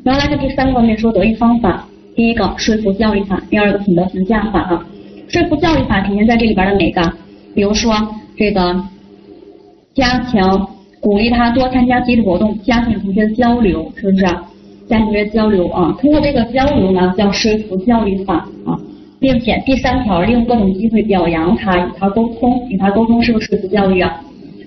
[0.05, 1.89] 然后来看第三个方面说德育方法。
[2.15, 4.87] 第一个说服教育法，第二个品德评价法啊。
[5.29, 7.11] 说服教育法体现在这里边的哪个？
[7.55, 7.95] 比如说
[8.37, 8.85] 这个
[9.95, 10.69] 加强
[11.01, 14.25] 鼓励他多参加集体活动，加强同学交流，是不是？
[14.89, 18.79] 加强同学交流啊，通过这个交流呢，叫说服教育法啊，
[19.21, 24.21] 并且第三条利用各种机会表扬他，与他沟通，与他沟通是不是说服教育啊？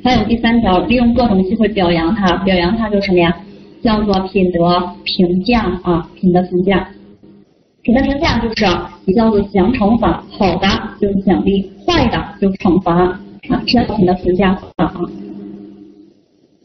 [0.03, 3.35] 还有第三条利用各种机会表扬他，表扬他就是什么呀？
[3.81, 6.87] 叫做品德评价啊，品德评价。
[7.83, 8.65] 品德评价就是
[9.05, 10.67] 也叫做奖惩法，好的
[10.99, 15.01] 就是奖励，坏的就惩罚啊，这样品德评价啊。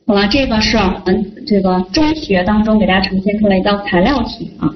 [0.06, 4.68] 好了，这个是我们这个中学当中给大家呈现出来一道材料题啊，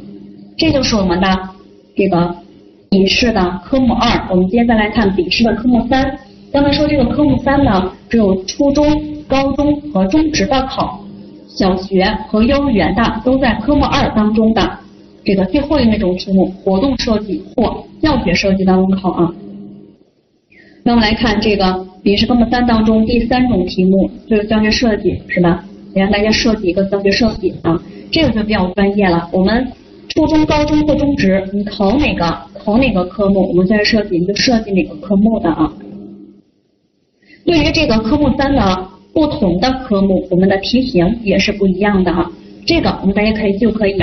[0.56, 1.26] 这就是我们的
[1.96, 2.32] 这个
[2.88, 4.28] 笔试的科目二。
[4.30, 6.16] 我们接下来看笔试的科目三。
[6.52, 8.86] 刚才说这个科目三呢，只有初中、
[9.26, 11.00] 高中和中职的考，
[11.48, 14.78] 小学和幼儿园的都在科目二当中的
[15.24, 19.34] 这个最后一那种题目，活动设计或教学设计当中考啊。
[20.86, 25.64] 那我们来看这个笔试科目三当中第三种题目，就是教学设计，是吧？
[25.94, 27.80] 也让大家设计一个教学设计啊，
[28.12, 29.26] 这个就比较专业了。
[29.32, 29.66] 我们
[30.10, 35.72] 初中、高中或中职，你考哪个考哪个科目，我们教学设计你就设计哪个科目的啊。
[37.46, 42.30] 对于这个科目三的不同的科目，我们的题型也是不一样的啊。
[42.66, 43.96] 这个我们大家可以就可以，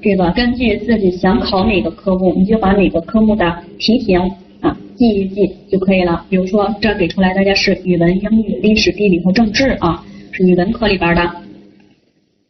[0.00, 3.44] 这个根据自己想考哪个科目，你就把哪个科目的
[3.80, 4.20] 题型。
[5.02, 6.24] 记一记就可以了。
[6.30, 11.28] 比如说，这给出来大家是语文、英语、历史、地理和政治啊，是语文科里边的。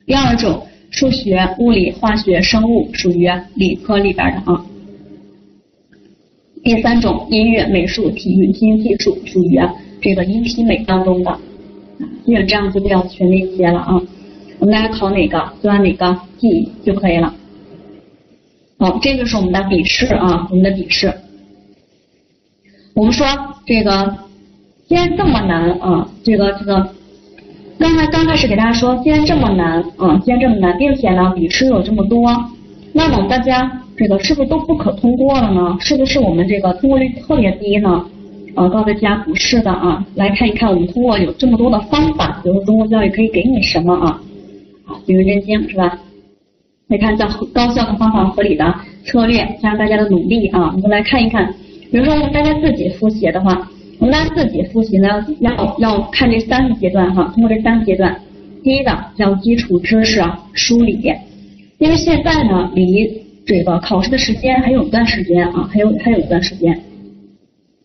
[0.04, 4.66] 第二种，数学、物理、化学、生物属于理科里边的啊。
[6.62, 9.58] 第三种，音乐、美术、体育、新技术属于
[10.02, 11.38] 这个音体美当中的。
[12.26, 13.94] 基本这样就比较全面一些了啊。
[14.58, 17.34] 我们大家考哪个就按哪个记就可以了。
[18.78, 21.10] 好，这个是我们的笔试啊，我们的笔试。
[22.94, 23.26] 我们说
[23.64, 24.14] 这个
[24.86, 26.86] 既然这么难啊，这个这个
[27.78, 32.30] 刚才刚开始给大家说，既然这么难啊，既然这么难，并且呢笔试有这么多，
[32.92, 35.74] 那么大家这个是不是都不可通过了呢？
[35.80, 38.04] 是不是我们这个通过率特别低呢？
[38.54, 44.20] 啊，告诉大家不是的啊，来看一看我们通过有这么多的方法，比如中国教育可以给你什么啊？
[44.84, 45.98] 啊，一针见血是吧？
[46.88, 48.74] 来看叫高效的方法、合理的
[49.06, 51.54] 策略，加上大家的努力啊，我们来看一看。
[51.92, 57.30] 比如说，大家自己复习的话，我们大家自己复习呢，要要看这三个阶段哈。
[57.34, 58.18] 通过这三个阶段，
[58.64, 60.24] 第一个叫基础知识
[60.54, 60.98] 梳理，
[61.76, 66.72] 因为现在呢，离这个考试的时间还有一段时间啊，还有还有一段时间。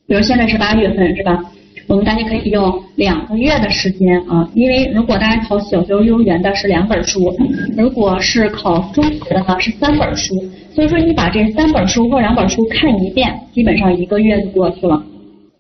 [0.08, 1.44] 比如现在是八月份，是吧？
[1.88, 7.34] 我们大家可以用两个月的时间啊，因为如果大家考小学、幼儿园的是两本书，
[7.78, 10.36] 如果是考中学的话是三本书，
[10.76, 15.02] 所以说你把这三本书或两本书看一遍，基本上一个月就过去了，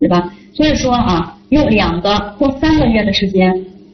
[0.01, 0.33] 对吧？
[0.53, 3.49] 所以说啊，用两个或三个月的时间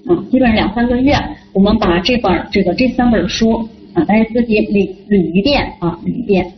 [0.07, 1.15] 啊，基本上两三个月，
[1.53, 6.51] 我们把这本这个这三本书啊，大家自己捋捋一遍啊，捋一遍，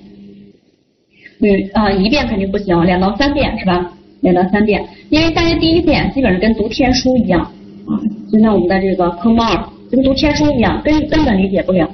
[1.41, 3.91] 捋啊一遍肯定不行，两到三遍是吧？
[4.25, 7.41] 两到三遍，因为大家第一遍基本上跟读天书一样
[7.87, 7.93] 啊，
[8.31, 11.87] 就像我们的这个科目二，跟读天书一样，根根本理解不了，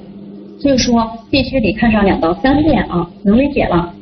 [0.60, 3.94] 所以说必须得看上两到三遍啊，能理解了。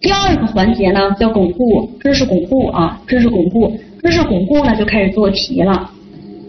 [0.00, 5.90] 第二个环节呢叫巩固知识巩固啊，知识巩固，知识巩固呢就开始做题了。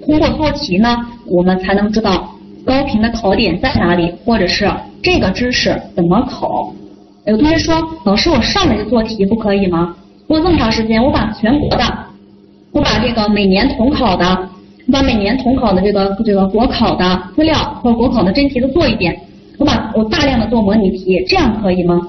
[0.05, 4.71] 通过做题呢，我们才能知道高频的考点在哪里，或者是
[5.03, 6.73] 这个知识怎么考。
[7.25, 9.95] 有同学说，老师我上来就做题不可以吗？
[10.29, 11.83] 过这么长时间，我把全国的，
[12.71, 14.25] 我把这个每年统考的，
[14.85, 19.19] 我把每年统考的这个这个国考的资料和国考的真题都做一遍，
[19.57, 21.99] 我把我大量的做模拟题，这样可以吗？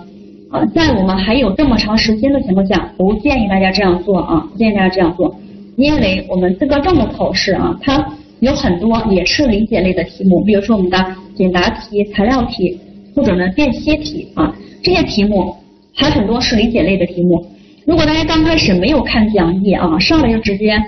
[0.50, 5.34] 啊，在我们还有这么长时间的情况下，不建议大家这样做啊，不建议大家这样做，
[5.76, 8.06] 因为我们资格证的考试啊，它
[8.40, 12.78] 有很多也是理解类的题目，比如说我们的简答题、材料题
[13.14, 15.56] 或者呢辨析题啊，这些题目
[15.94, 17.42] 还很多是理解类的题目。
[17.90, 20.80] 如果大家刚开始没有看讲义啊，上来就直接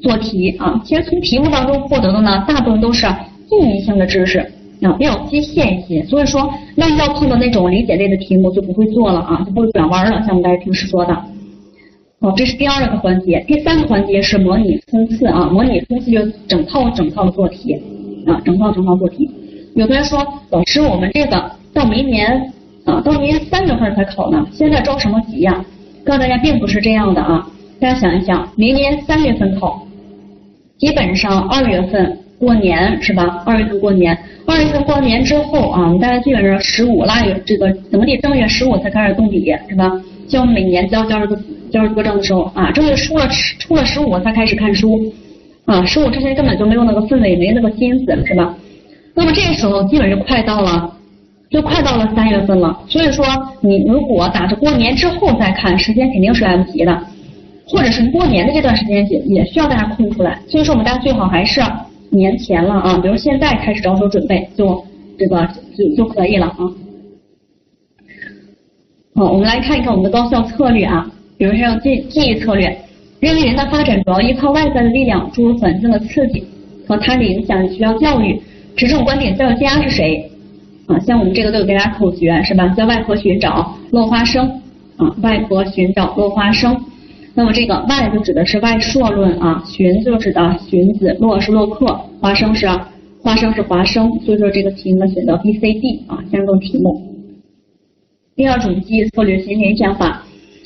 [0.00, 3.04] 做题啊，其实从题目当中获得的呢，大部分都是
[3.50, 4.38] 记忆性的知识
[4.82, 6.04] 啊，比较机械一些。
[6.04, 10.20] 所以说，那要碰到那种理解类的题目就不会做了啊，就不会转弯了。
[10.20, 11.24] 像我们大家平时说的，
[12.20, 13.44] 哦，这是第二个环节。
[13.48, 17.74] 第三个环节是模拟冲刺啊，模拟冲刺就整套整套的做题
[18.28, 19.28] 啊，整套整套做题。
[19.74, 22.52] 有的人说，老师，我们这个到明年
[22.84, 25.64] 啊，到明年三月份才考呢，现在着什么急呀？
[26.04, 27.46] 告诉大家，并不是这样的啊！
[27.80, 29.86] 大家想一想，明年三月份考，
[30.78, 33.42] 基本上二月份过年是吧？
[33.46, 39.92] 二月份过年，二月份过完年之后啊，我们大家基本上十五腊月这个怎么地，正月十五才开始动笔是吧？
[40.28, 41.36] 像每年交交这个
[41.70, 43.28] 交这个证的时候啊，正月出了
[43.60, 45.12] 出了十五才开始看书
[45.66, 48.54] 啊，十五之前根本就没有那个氛围，没那个心思是吧？
[49.14, 50.92] 那么这个时候基本上快到了。
[51.52, 53.26] 就快到了三月份了，所以说
[53.60, 56.98] 你如果打着过年之后再看，时间肯定是来不及的，
[57.68, 60.40] 或者是过年的这段时间也也需要大家空出来。
[60.48, 61.60] 所以说我们大家最好还是
[62.08, 64.82] 年前了啊，比如现在开始着手准备，就
[65.18, 65.46] 这个
[65.76, 66.60] 就就可以了啊。
[69.14, 72.74] 好，我们来看一看我们的高效策略啊，比如说记记忆策略，
[73.20, 76.42] 认为人的发展主要依靠外在的力量，诸如环境的刺激
[76.88, 78.40] 和他的影响，需要教育。
[78.74, 80.31] 持这种观点，教育家是谁？
[81.00, 82.68] 像我们这个都有给大家口诀是吧？
[82.68, 84.48] 叫外婆寻找落花生
[84.96, 86.76] 啊，外婆寻找落花生。
[87.34, 91.86] 那么这个外就指的是外铄论啊，寻就指的荀子，洛是洛克，
[92.20, 92.68] 花生是
[93.22, 97.00] 花生是华生，所以说这个题呢选择 B、C、D 啊三种题目。
[98.36, 100.22] 第二种记忆策略型联想法，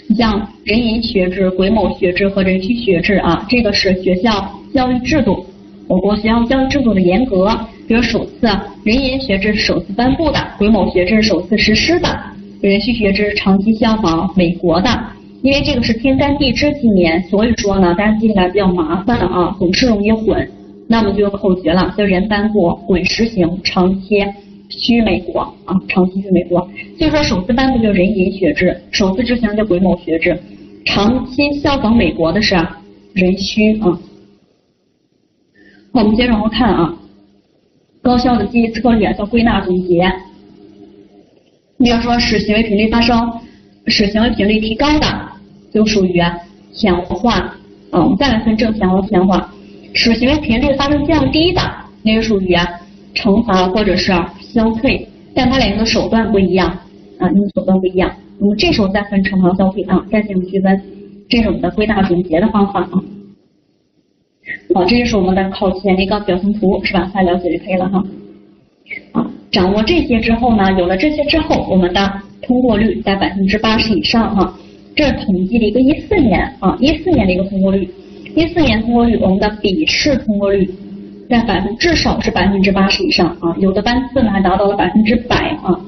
[0.09, 4.31] 你像人因学制、癸卯学制和壬戌学制啊，这个是学校
[4.73, 5.45] 教育制度，
[5.87, 7.49] 我国学校教育制度的严格。
[7.87, 8.47] 比如首次
[8.85, 12.09] 人因学制是首次颁布的，癸卯学制是首次实施的，
[12.61, 14.89] 壬戌学制长期效仿美国的。
[15.43, 20.49] 因为这个是天干地支纪年，所以说呢，大家记起来比较麻烦啊，总是容易混。
[20.89, 24.25] 那么就有口诀了，叫人颁布，癸实行，长期
[24.69, 26.61] 虚美国啊，长期虚美国。
[26.99, 30.37] 所以说首次颁布就人寅学制，首次执行叫癸卯学制，
[30.85, 32.57] 长期效仿美国的是
[33.15, 33.91] 壬戌啊。
[35.93, 36.93] 好，我们接着往后看啊，
[38.07, 40.09] 高效的记忆策略叫归纳总结。
[41.77, 43.33] 比如说使行为频率发生，
[43.89, 45.07] 使行为频率提高的，
[45.75, 46.23] 就属于
[46.73, 47.35] 强化
[47.91, 48.05] 啊。
[48.05, 49.53] 我们再来分正强和强化。
[49.93, 51.61] 使行为频率发生降低的，
[52.05, 52.55] 那个属于
[53.13, 56.69] 惩罚或者是消退，但它两个手段不一样
[57.19, 58.09] 啊，用手段不一样。
[58.39, 60.81] 那么这时候再分惩罚消退啊，再进行区分，
[61.29, 63.03] 这是我们的归纳总结的方法啊。
[64.75, 67.11] 好，这就是我们的考前的一个表情图，是吧？
[67.15, 68.05] 大家了解就可以了哈。
[69.13, 72.13] 啊，掌握这些之后呢，有了这些之后，我们的
[72.43, 74.55] 通过率在百分之八十以上哈。
[74.95, 77.89] 这是统计的一个一四年啊，一四年的一个通过率。
[78.35, 80.69] 一四年通过率，我们的笔试通过率
[81.29, 85.79] 在百分至少是百分之八十以上啊，有的班次呢还达到了百分之百啊，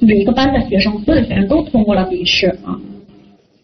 [0.00, 2.78] 就是一个班的学生，所有的学生都通过了笔试啊，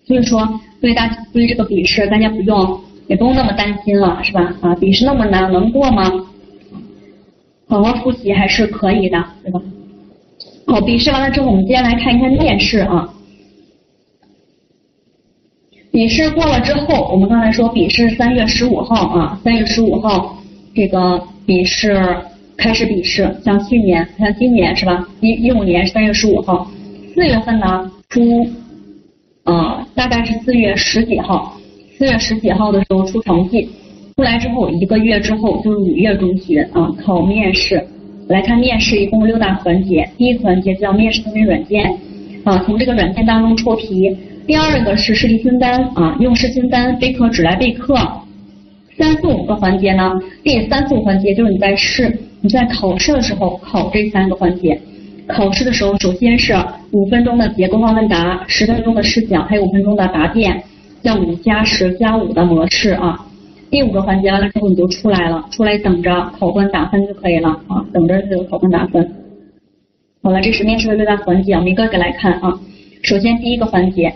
[0.07, 0.49] 所以说
[0.81, 2.81] 对大对这个笔试，大家不用
[3.11, 4.55] 也不用那么担心了，是吧？
[4.61, 6.05] 啊，笔试那么难，能过吗？
[7.69, 9.61] 好好复习还是可以的，对吧？
[10.69, 13.13] 好，笔试完了之后，我们接下来看一看面试啊。
[15.91, 20.39] 笔试过了之后，我们刚才说笔试三月十五号啊，三月十五号
[20.73, 22.01] 这个笔试
[22.57, 25.05] 开始笔试，像去年像今年是吧？
[25.21, 26.71] 一一五年三月十五号，
[27.17, 28.49] 四月份呢出
[29.43, 31.57] 啊，大概是四月十几号，
[32.01, 33.69] 四月十几号的时候出成绩，
[34.17, 37.87] 出来之后一个月之后就是五月中旬啊考面试。
[38.27, 41.95] 来看面试一共六大环节，第一个环节叫面试思维软件
[42.43, 44.17] 啊，从这个软件当中抽题。
[44.47, 47.95] 第二个是试题清单啊，用试题清单备课纸来备课。
[48.97, 50.11] 三四五个环节呢，
[50.43, 54.81] 第三四五环节就是你在试你在考试的时候考这三个环节。
[55.27, 56.57] 考试的时候，首先是
[56.93, 60.63] 五分钟的结构化问答，十分钟的试讲，还有五分钟的答辩，
[61.03, 63.27] 叫五加十加五的模式啊。
[63.71, 69.15] 第五个环节完了之后你就出来了，出来等着考官打分就可以了啊，等着这个考官打分。
[70.23, 72.59] 好了，这是面试的六大环节，我们一个个来看啊。
[73.03, 74.13] 首先第一个环节。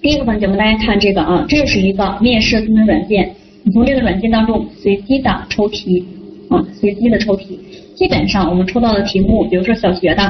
[0.00, 3.34] 第一个环节，我们大家看这个啊，这是一个面试咨询软件。
[3.64, 6.06] 你从这个软件当中随机的抽题
[6.48, 7.58] 啊，随机的抽题。
[7.96, 10.22] 基本上我们抽到的题目，比如说小学的，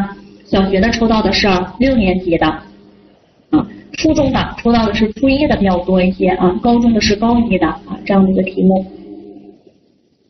[0.47, 1.47] 小学的抽到的是
[1.79, 2.47] 六年级的，
[3.93, 8.85] 初中的抽到的是初一的比较多一些啊，高中的是高一的啊这样的一个题目。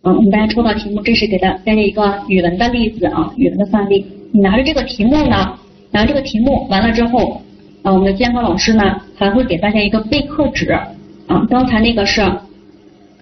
[0.03, 4.07] 啊，我们大家抽到题目，这是给大大家一个语文的例子啊，语文的范例。
[4.33, 5.59] 你拿着这个题目呢，
[5.91, 7.41] 拿这个题目完了之后。
[7.85, 12.21] 啊，我们的监考老师呢还会给大家一个备课纸啊，刚才那个是，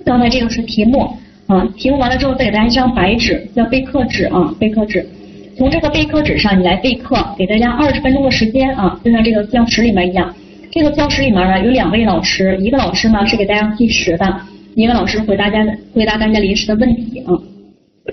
[0.03, 1.07] 刚才这个是题目
[1.47, 5.07] 啊，题目完了之后再给大家一张白纸，叫备课纸啊，备课纸。
[5.57, 10.35] 从这个备课纸上你来备课，给大家二十分钟的时间啊，就像这个教室里面一样。
[10.71, 14.41] 这个教室里面呢有两位老师，一个老师呢是给大家计时的，
[14.75, 17.33] 一个老师回答大家回答大家临时的问题啊。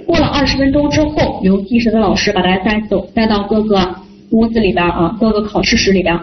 [0.07, 3.93] 过了二十分钟之后，由计时的老师把大家带走，带到各个
[4.31, 6.17] 屋子里边啊，各个考试室里边。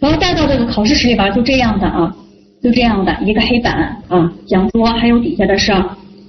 [0.00, 2.16] 然后带到这个考试室里边，就这样的啊，
[2.62, 5.70] 就这样的一个黑板啊，讲桌还有底下的是，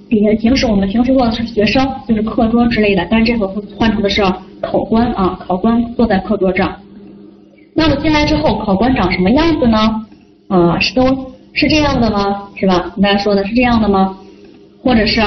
[0.08, 3.46] 底下平时我们平时坐的是学生，就是课桌之类的，但这回
[3.76, 4.22] 换成的是
[4.60, 6.74] 考官啊，考官坐在课桌上。
[7.74, 9.78] 那么进来之后，考官长什么样子呢？
[10.48, 11.04] 啊，是都
[11.52, 12.48] 是这样的吗？
[12.54, 12.92] 是吧？
[13.02, 14.16] 大家说的是这样的吗？
[14.82, 15.20] 或者是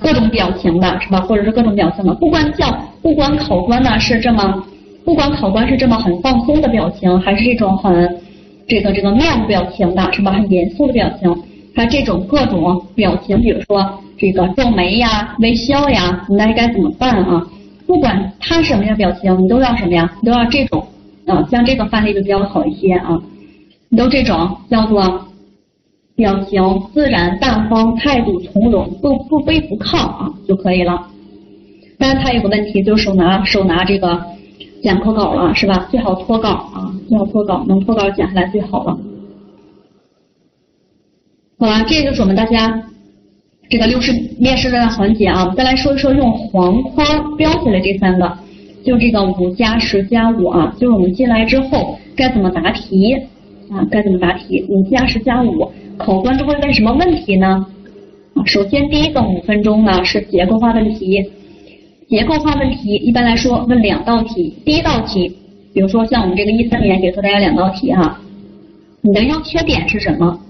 [0.00, 1.20] 各种表情的，是吧？
[1.20, 4.64] 或者是各种表情的，不管叫，不管考官呢是这么。
[5.02, 8.20] 不管考官是这么很放松的表情，还是这种很
[8.68, 10.32] 这个这个面部表情的，是吧？
[10.32, 11.34] 很严肃的表情，
[11.74, 17.46] 他这种各种表情，比如说这个皱眉呀、微笑呀，你该该怎么办啊？
[17.86, 20.12] 不管他什么样表情，你都要什么呀？
[20.22, 20.86] 你都要这种
[21.26, 23.20] 啊，像这个范例就比较好一些啊。
[23.88, 25.26] 你都这种叫做
[26.16, 26.62] 表情
[26.92, 31.06] 自然大方，态度从容，不不卑不亢啊就可以了。
[31.98, 34.20] 但是他有个问题，就是手拿手拿这个。
[34.82, 35.86] 讲课稿了是吧？
[35.90, 38.98] 最好脱稿啊，最好脱稿，能脱稿讲下来最好了。
[41.60, 42.82] 好吧，这就是我们大家
[43.68, 48.32] 这个六十面试的环节啊，再来说一说用黄框标起来这三个，
[48.82, 53.12] 就这个五加十加五啊，就是我们进来之后该怎么答题
[53.70, 53.86] 啊？
[53.90, 54.64] 该怎么答题？
[54.70, 57.66] 五加十加五，考官都会问什么问题呢？
[58.46, 61.30] 首先第一个五分钟呢是结构化问题，
[62.08, 65.28] 结构化问题一般来说问两道题，第一道题，
[65.74, 68.18] 比如说像我们这个一三年给出大家两道题哈，
[69.02, 70.40] 你的优缺点是什么？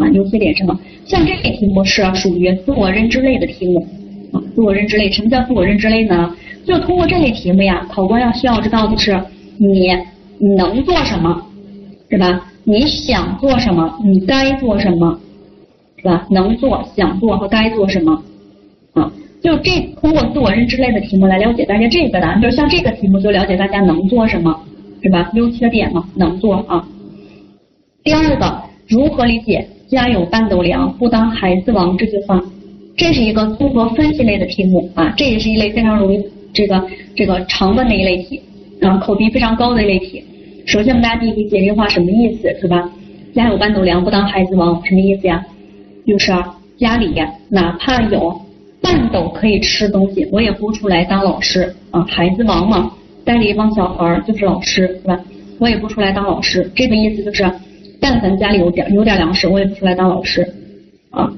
[0.00, 0.78] 啊，优缺点什么？
[1.04, 3.86] 像这类题目是属于自我认知类的题目
[4.32, 5.10] 啊，自我认知类。
[5.10, 6.34] 什么叫自我认知类呢？
[6.64, 9.22] 就通过这类题目呀，考官要需要知道的是
[9.58, 9.88] 你
[10.38, 11.46] 你能做什么，
[12.08, 12.46] 是吧？
[12.64, 13.98] 你想做什么？
[14.04, 15.18] 你该做什么，
[15.96, 16.26] 是吧？
[16.30, 18.22] 能做、想做和该做什么
[18.94, 19.12] 啊？
[19.42, 24.60] 就这通过自我认知类的题目来了解大家这个的，就像这个题目就了解大家能做什么，
[25.02, 25.30] 是吧？
[25.34, 26.86] 优缺点嘛，能做啊。
[28.04, 29.66] 第二个，如何理解？
[29.90, 32.40] 家有半斗粮，不当孩子王这句话，
[32.96, 36.86] 这是一个综合分析类的题目啊，这也是一类非常容易这个
[37.16, 38.40] 这个常问的一类题
[38.80, 40.22] 啊，口鼻非常高的一类题。
[40.64, 42.88] 首先我们大家第一理解这句话什么意思是吧？
[43.34, 45.44] 家有半斗粮，不当孩子王什么意思呀？
[46.06, 46.32] 就是
[46.78, 47.12] 家里
[47.48, 48.40] 哪怕有
[48.80, 52.92] 半斗可以吃东西，我也不出来当老师啊，孩子王嘛，
[53.24, 55.18] 带着一帮小孩就是老师是吧？
[55.58, 57.50] 我也不出来当老师，这个意思就是。
[58.00, 60.42] 但凡家里有点有点粮食，我也不出来当老师
[61.10, 61.30] 啊。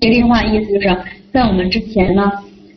[0.00, 0.96] 这句话意思就是
[1.32, 2.30] 在我们之前呢，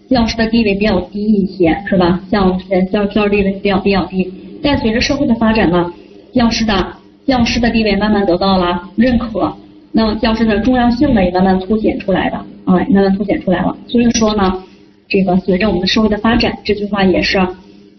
[0.09, 2.21] 教师的地位比较低一些，是吧？
[2.29, 4.31] 像我们之前教教师地位比较比较低，
[4.61, 5.93] 但随着社会的发展呢，
[6.33, 6.93] 教师的
[7.25, 9.53] 教师的地位慢慢得到了认可，
[9.91, 13.77] 那么教师的重要性呢也慢慢凸显出来的啊，慢慢凸显出来了。
[13.87, 14.63] 所以说呢，
[15.07, 17.39] 这个随着我们社会的发展，这句话也是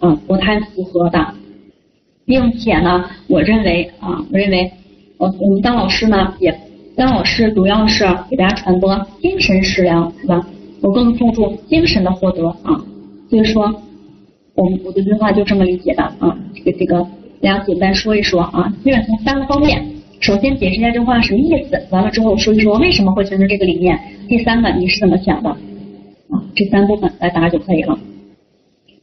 [0.00, 1.34] 嗯不太符合的，
[2.26, 4.70] 并且呢，我认为啊，我认为。
[5.20, 6.58] 我我们当老师呢，也
[6.96, 10.40] 当老师主要是给大家传播精神食粮，是吧？
[10.80, 12.82] 我更注重精神的获得啊。
[13.28, 13.64] 所以说，
[14.54, 16.34] 我们我的这句话就这么理解的啊。
[16.54, 17.06] 这个这个，
[17.42, 18.72] 大家简单说一说啊。
[18.82, 19.86] 基本从三个方面，
[20.20, 24.00] 首先解释一下这句话什么意思，完了之后说一说为什么会形成这个理念。
[24.26, 26.40] 第三个你是怎么想的啊？
[26.54, 27.98] 这三部分来答就可以了。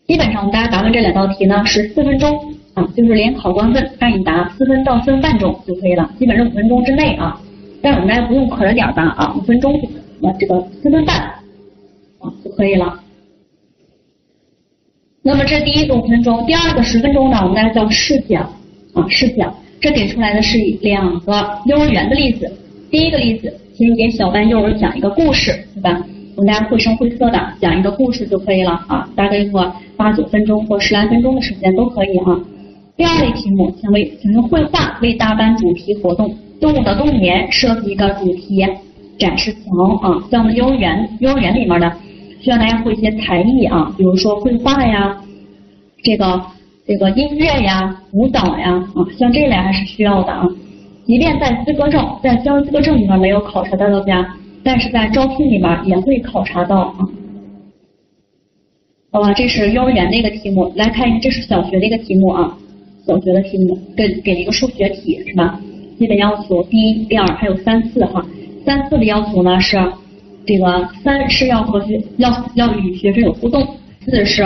[0.07, 2.55] 基本上我们大家答完这两道题呢，是四分钟。
[2.77, 7.41] 啊，就是连考官问让你答四分到四分半钟就可以了，基本上五分钟之内啊。
[7.81, 9.73] 但是我们大家不用可着点答啊，五分钟
[10.19, 11.17] 那这个四分半
[12.19, 12.99] 啊就可以了。
[15.23, 18.43] 那么这第一个五分钟，第二个十分钟呢，我们大家叫试讲
[18.93, 19.51] 啊试讲。
[19.81, 22.51] 这给出来的是两个幼儿园的例子。
[22.91, 26.05] 第一个例子，先给小班幼儿讲一个故事，对吧？
[26.35, 32.39] 我们大家绘声绘色的讲一个故事就可以了啊，大概用个八九分钟或十来分钟的时间都可以哈。
[32.97, 38.65] 第二类题目，请为请用绘画为大班主题活动动物的冬眠设计一个主题
[39.19, 39.61] 展示墙
[40.01, 41.93] 啊，像我们幼儿园幼儿园里面呢，
[42.41, 45.15] 需要大家会一些才艺啊，比如说绘画呀，
[46.01, 46.41] 这个
[46.87, 50.47] 这个音乐呀，舞蹈呀啊，像这类还是需要的啊。
[51.05, 54.27] 即便在资格证在教师资格证里面没有考察到大家，
[54.63, 56.97] 但是在招聘里面也会考察到啊。
[59.11, 62.57] 好吧，这是幼儿园的一个题目，来看这是小学的一个题目啊。
[63.07, 65.61] 小学的题目给给一个数学题是吧？
[65.97, 68.23] 基本要求第一、第二还有三四哈。
[68.65, 69.77] 三四的要求呢是
[70.45, 73.65] 这个三是要和学要要与学生有互动，
[74.05, 74.41] 四是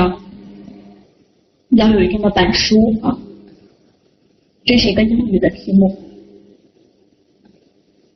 [1.72, 3.18] 要有一定的板书啊。
[4.64, 5.97] 这是一个英语的题目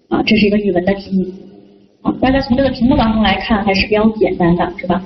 [0.09, 1.25] 啊，这是一个语文的题目
[2.03, 2.15] 啊。
[2.21, 5.03] 大家从这个题目当中来看还是比较简单的，是吧？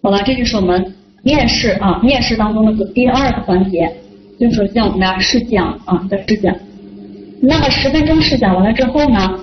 [0.00, 0.94] 好了，这就是我们。
[1.24, 3.90] 面试啊，面试当中的第二个环节，
[4.38, 6.54] 就是像我们的试讲啊的试讲。
[7.40, 9.40] 那么十分钟试讲完了之后呢，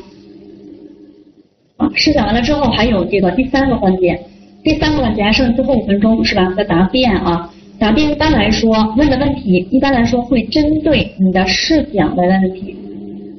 [1.78, 4.20] 啊，试讲完了之后还有这个第三个环节，
[4.64, 6.54] 第三个环节还剩最后五分钟是吧？
[6.56, 12.76] 的答辩啊，答辩一般来说问的问题，一般来说会针对你的试讲来问问题，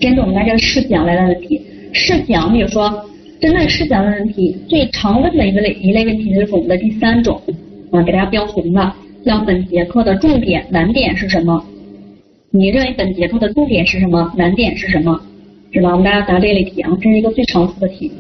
[0.01, 1.63] 针对我们的这个试讲来的问题。
[1.93, 3.05] 试讲比如说
[3.41, 7.41] 针对试讲的问题，最常问的一个类一类问题就是我们的第三种。
[7.93, 11.63] 啊，给大家标红了，像本节课的重点难点是什么？
[12.51, 14.33] 你认为本节课的重点是什么？
[14.37, 15.21] 难点是什么？
[15.73, 15.91] 是吧？
[15.91, 18.11] 我们大家答这类题啊，这是一个最常出的题。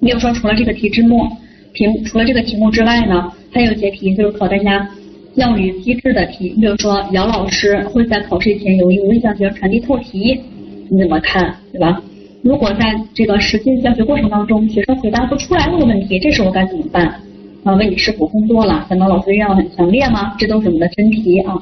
[0.00, 1.26] 比如说，除了这个题之目
[1.74, 4.88] 题，除了这个题目之外呢，还有一些题就是考大家
[5.36, 6.52] 教育机制的题。
[6.56, 10.40] 你比如说，姚老师会在考试前有意无意向学传递透题，
[10.88, 11.54] 你怎么看？
[11.72, 12.02] 对吧？
[12.42, 17.20] 如果在这个实际教学过程当中，学生回答不出来那个问题，这时候该怎么办？
[17.66, 18.86] 啊，问你是否工作了？
[18.88, 20.36] 难道老师愿望很强烈吗？
[20.38, 21.60] 这都是我们的真题啊。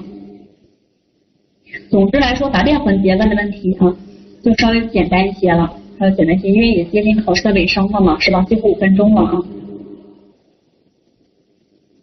[1.89, 3.97] 总之来说，答辩环节问的问题啊，
[4.43, 5.75] 就稍微简单一些了。
[5.99, 8.43] 还有简单些，因为也接近考试的尾声了嘛，是吧？
[8.43, 9.43] 最后五分钟了啊。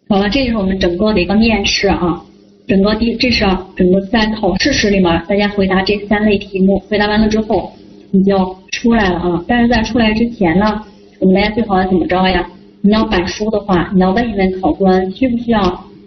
[0.08, 2.24] 好了，这就是我们整个的一个面试啊，
[2.66, 3.46] 整个第这是
[3.76, 7.70] 整个在考试室里面，大家回答这三类题目，回答完了之后
[8.10, 9.44] 你就出来了啊。
[9.46, 10.82] 但是在出来之前呢，
[11.20, 12.44] 我们大家最好要怎么着呀？
[12.84, 15.60] 你要板书的话，你要问一问考官需不需要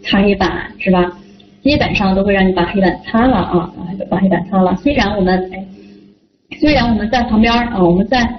[0.03, 1.09] 擦黑板，是吧？
[1.63, 3.71] 基本上都会让你把黑板擦了啊，
[4.09, 4.75] 把黑板擦了。
[4.83, 5.65] 虽然我们哎，
[6.59, 8.29] 虽然我们在旁边啊，我们在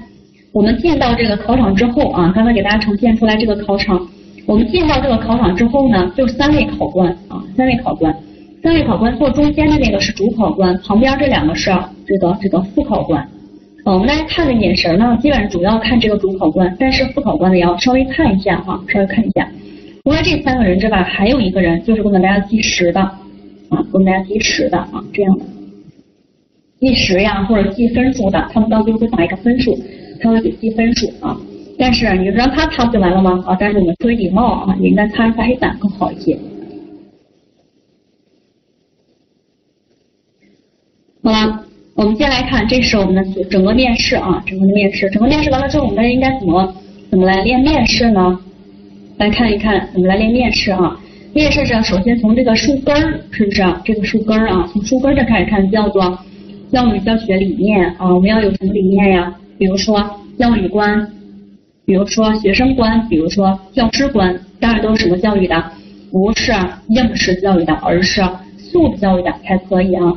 [0.53, 4.07] 我们进到这个考场之后啊，刚才给大家呈现出来这个考场，
[4.47, 8.15] 我们进到这个考场之后呢，就三位考官啊，三位考官，
[8.63, 11.75] 三位考官坐中间的那个是主考官，旁边这两个是
[12.07, 13.27] 这个这个副考官。
[13.93, 19.49] 我们大家看的眼神呢，基本上主要看这个主考官，但是副考官呢也要稍微看一下哈，稍微看一下。
[20.03, 23.17] 除了这三个人之外，还有一个人就是给我们大家计时的啊，
[23.71, 25.45] 给我们大家计时的啊，这样的
[26.81, 29.79] 计时呀或者记分数的，他们到最后会打一个分数，
[30.21, 31.39] 他会给记分数啊。
[31.79, 33.45] 但是你让他擦不就完了吗？
[33.47, 36.37] 啊，但是我们出于礼貌啊，也应该擦一擦黑板更好一些。
[41.23, 41.66] 好了。
[41.97, 46.75] 我们先来看，这是我们的整个面试啊，整个的面试，整个面试完了之后，我们应该怎么
[47.11, 48.39] 怎么来练面试呢？
[49.17, 51.01] 来看一看怎么来练面试啊？
[51.33, 53.65] 面试上首先从这个树根儿，是不是？
[53.83, 56.19] 这个树根儿啊，从树根儿这开始看，叫做
[56.71, 58.15] 教育教学理念啊。
[58.15, 59.35] 我们要有什么理念呀？
[59.57, 61.11] 比如说教育观，
[61.87, 65.65] 比如说学生观，比如说教师观，当然都是什么教育的？
[66.13, 66.53] 不是
[66.89, 68.23] 应试教育的，而是
[68.59, 70.13] 素质教育的才可以啊。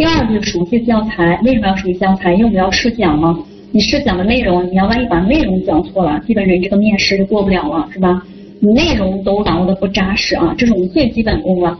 [0.00, 2.32] 第二就是熟悉教材，为什么要熟悉教材？
[2.32, 3.38] 因为我们要试讲嘛。
[3.70, 8.22] 你试讲的内容，你要万一把内容讲错了，基本上这个面试就过不了了，是吧？
[8.60, 11.78] 你内容都掌握的不扎实啊，这是我们最基本功了。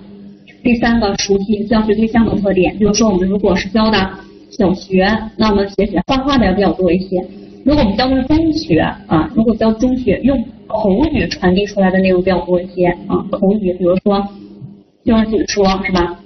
[0.63, 4.11] 第三个，熟悉教学对象的特点，比如说我们如果是教的
[4.51, 7.23] 小学，那我们写写画画的要比较多一些；
[7.65, 14.23] 如果我们教的是中学啊，如果教中学，用口语传递出来的内容比较多一些啊，口语，比如说
[15.07, 16.20] 就是解说，是吧？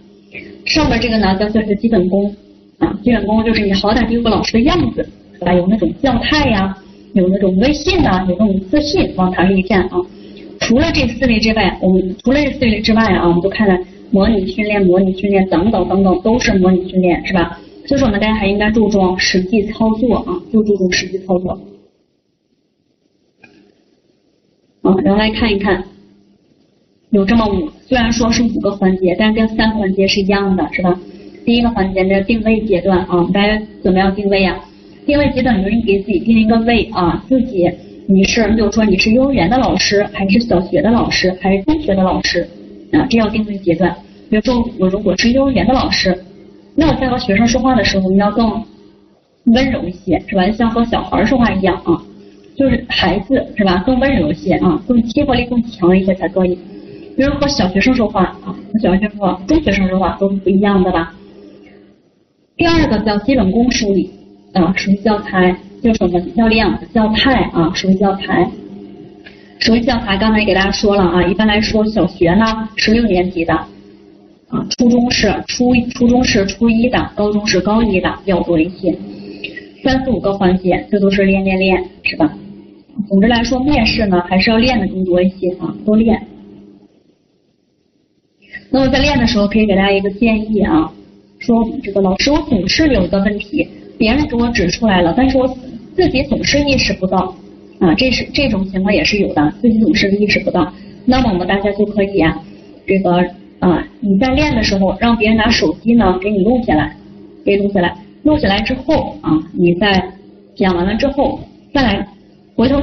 [0.65, 2.35] 上面这个呢叫做是基本功
[2.79, 5.09] 啊，基本功就是你好歹得有个老师的样子，
[5.39, 5.53] 是吧？
[5.55, 6.77] 有那种教态呀，
[7.13, 9.99] 有那种威信呐，有那种自信往台上一站啊。
[10.61, 13.79] 除了这四类之外，我们除了这四类之外啊，我们都看了
[14.11, 17.61] 模拟训练、模拟训练等等等等，都是模拟训练，是吧？
[17.87, 21.61] 所以说我们大家还应该注重实际操作啊，就注重实际操作。
[24.83, 25.85] 啊，然后来看一看。
[27.15, 30.99] 有这么五，虽然说是五个环节，但是跟三个环节是一样的，是吧？
[31.45, 34.59] 第一个环节的定位阶段啊，大家怎么样定位呀？
[35.07, 37.71] 定位阶段就是你给自己定一个位啊，自己
[38.09, 42.49] 你是，比如说你是幼儿园的老师，还是小学的老师，还是中学的老师
[42.91, 43.07] 啊？
[43.09, 43.95] 这要定位阶段。
[44.29, 46.19] 比如说我如果是幼儿园的老师，
[46.75, 48.61] 那我在和学生说话的时候，你要更
[49.45, 50.51] 温柔一些，是吧？
[50.51, 52.03] 像和小孩说话一样啊，
[52.57, 53.85] 就是孩子是吧？
[53.87, 56.59] 更温柔一些啊，更亲和力更强一些才可以。
[57.17, 61.15] 比如和小学生说话啊，和小学生说话、中学生说话都是不一样的吧。
[62.57, 64.11] 第二个叫基本功梳理
[64.53, 68.49] 啊，熟悉教材，就是我们要练教态啊，熟悉教材。
[69.61, 78.97] 熟悉教材刚才给大家说了啊，一般来说小学呢是六年级的啊，初中是初初中是初一的，高中是高一的比较多一些。
[79.83, 82.33] 三四五个环节，这都是练练练，是吧？
[83.09, 86.21] 总之来说，面试呢还是要练的更多一些啊，多练。
[88.75, 90.93] 那么在练的时候，可以给大家一个建议啊，
[91.39, 93.65] 说这个老师，我总是有一个问题，
[93.97, 95.47] 别人给我指出来了，但是我
[95.95, 97.33] 自己总是意识不到
[97.79, 100.73] 啊，这是这种情况也是有的，自己总是意识不到。
[101.05, 102.37] 那么我们大家就可以啊，
[102.85, 103.25] 这个
[103.61, 106.97] 啊，你在练的时候，让别人拿手机呢给你录下来，
[107.45, 110.05] 给录下来，录下来之后啊，你在
[110.57, 111.39] 讲完了之后
[111.73, 112.09] 再来
[112.57, 112.83] 回头。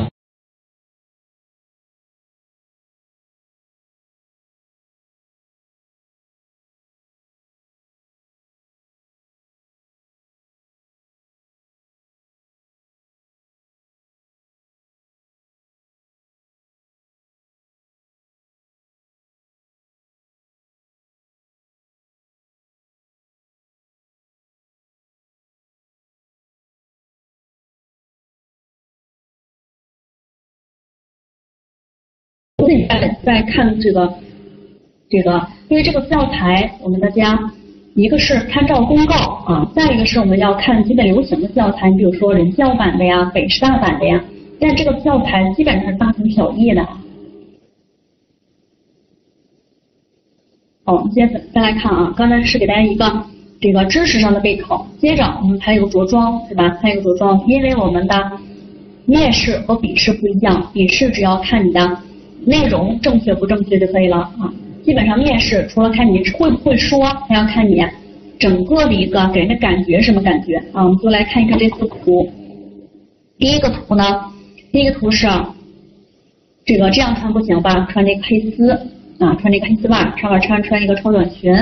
[33.23, 34.13] 在看这个
[35.09, 37.51] 这个，因为这个教材，我们大家
[37.95, 39.15] 一个是参照公告
[39.45, 44.23] 啊，再一个是我们要看基本流行的教材，你比如说人教版的呀、北师大版的呀，
[44.59, 46.87] 但这个教材基本上是大同小异的。
[50.83, 53.23] 好，我们接着再来看啊，刚才是给大家一个
[53.59, 54.87] 这个知识上的备考。
[54.99, 56.77] 接着我们还有着装，是吧？
[56.81, 58.31] 还有着装，因为我们的
[59.05, 61.97] 面试和笔试不一样，笔试只要看你的
[62.45, 64.53] 内容正确不正确就可以了啊。
[64.83, 67.85] 基本上面试除了看你会不会说，还要看你
[68.39, 70.83] 整个的一个给人的感觉什么感觉啊。
[70.83, 72.31] 我们就来看一看这幅图。
[73.37, 74.03] 第一个图呢，
[74.71, 75.27] 第一个图是
[76.65, 77.87] 这个这样穿不行吧？
[77.91, 78.71] 穿这个黑丝
[79.19, 81.53] 啊，穿这个黑丝袜，上面穿穿一个超短裙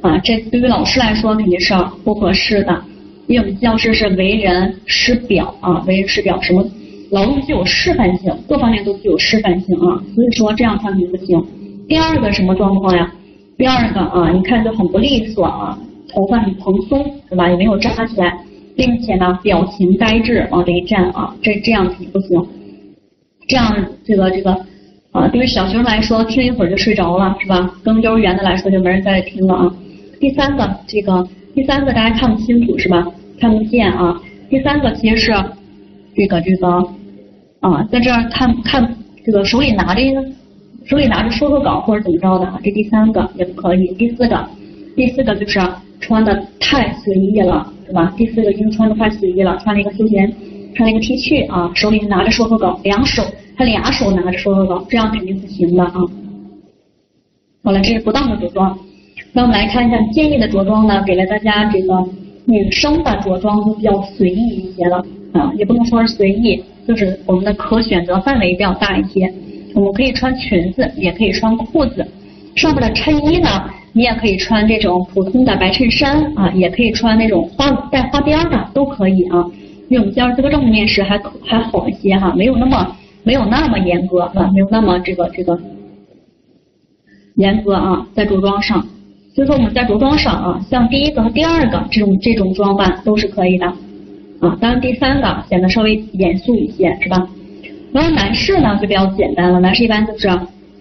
[0.00, 1.74] 啊，这对于老师来说肯定是
[2.04, 2.82] 不合适的，
[3.26, 6.64] 因为我们教师是为人师表啊，为人师表，什么
[7.10, 11.42] 劳动具有示范性，各方面都具有示范性啊，所以说这样穿肯定不行。
[11.88, 13.12] 第二个什么状况呀？
[13.56, 15.78] 第二个啊，你看就很不利索啊，
[16.12, 17.48] 头发很蓬松是吧？
[17.48, 18.36] 也没有扎起来，
[18.76, 22.44] 并且呢，表情呆滞往这一站啊，这这样肯定不行。
[23.48, 24.52] 这样这个这个
[25.12, 27.72] 啊，对于小学生来说，听一会儿就睡着了是吧？
[27.84, 29.74] 跟幼儿园的来说就没人再听了啊。
[30.18, 33.06] 第三个这个第三个大家看不清楚是吧？
[33.38, 34.20] 看不见啊。
[34.50, 35.32] 第三个其实是
[36.16, 36.66] 这个这个
[37.60, 40.02] 啊，在这儿看看这个手里拿着。
[40.88, 43.88] 手里拿着说说稿或者怎么着的啊，这第三个也不可以。
[43.94, 44.48] 第四个，
[44.94, 45.60] 第四个就是
[45.98, 48.14] 穿的太随意了，是吧？
[48.16, 50.32] 第四个因为穿的太随意了，穿了一个休闲，
[50.76, 53.24] 穿了一个 T 恤啊，手里拿着说说稿，两手
[53.56, 55.94] 他俩手拿着说说稿，这样肯定不行的啊。
[57.64, 58.78] 好了，这是不当的着装。
[59.32, 62.08] 那我们来看一下建议的着装呢，给了大家这个
[62.44, 69.32] 女生的着装就比较随意一些了啊，也不能说是随意，就是我们的可选择范围比较大一些。
[69.74, 72.06] 我们可以穿裙子，也可以穿裤子，
[72.54, 73.48] 上面的衬衣呢，
[73.92, 79.44] 你也可以穿这种普通的白衬衫啊，也可以穿那种花带花边的，都可以啊。
[79.88, 85.58] 因为我们教师资格证的面试还还好一些哈，没有那么没有那么严格啊，没有那么这个这个
[87.34, 88.84] 严格啊，在着装上，
[89.34, 93.70] 所以说我们在着装上啊，像第一个和第二个这种这种装扮都是可以的
[94.40, 97.28] 啊，当然第三个显得稍微严肃一些，是吧？
[97.92, 100.28] 然后男士呢就比较简单了，男士一般就是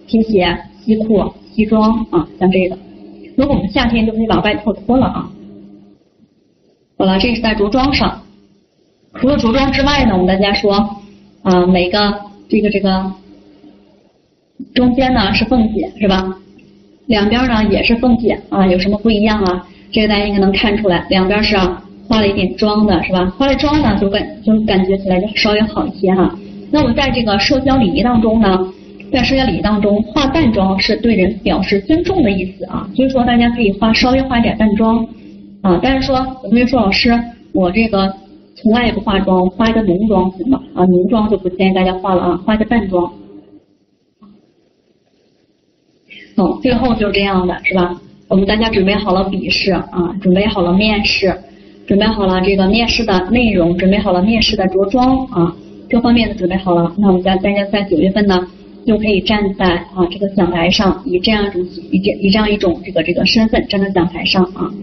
[0.07, 2.77] 皮鞋、西裤、西装啊，像这个。
[3.37, 5.29] 如果我们夏天就可以把外套脱了啊。
[6.97, 8.21] 好了，这是在着装上。
[9.15, 10.73] 除了着装之外呢，我们大家说
[11.43, 13.11] 啊，每个这个这个
[14.73, 16.35] 中间呢是凤姐是吧？
[17.07, 19.67] 两边呢也是凤姐啊，有什么不一样啊？
[19.91, 21.55] 这个大家应该能看出来，两边是
[22.07, 23.25] 化了一点妆的是吧？
[23.37, 26.33] 化了妆呢就感就感觉起来就稍微好一些哈。
[26.71, 28.73] 那么在这个社交礼仪当中呢，
[29.11, 35.07] 在社交礼仪当中，化淡妆是对人表示尊重的意思啊，所以说大家可以化稍微化一点淡妆
[35.61, 35.79] 啊。
[35.81, 37.17] 但是说有同学说老师，
[37.53, 38.13] 我这个
[38.55, 40.61] 从来也不化妆，化一个浓妆行吗？
[40.73, 43.11] 啊，浓妆就不建议大家化了啊，化一个淡妆。
[46.35, 47.99] 好，最后就是这样的是吧？
[48.27, 51.33] 我们大家准备好了笔试啊，准备好了面试，
[51.87, 55.55] 准备好了这个面试的内容，准备好了面试的着装啊。
[55.87, 58.47] 各方面的准备好了，那我们家大家在九月份呢，
[58.87, 64.73] 就可以站在啊这个讲台上，以这样一种以这以这样一种这个这个身份站在讲台上啊。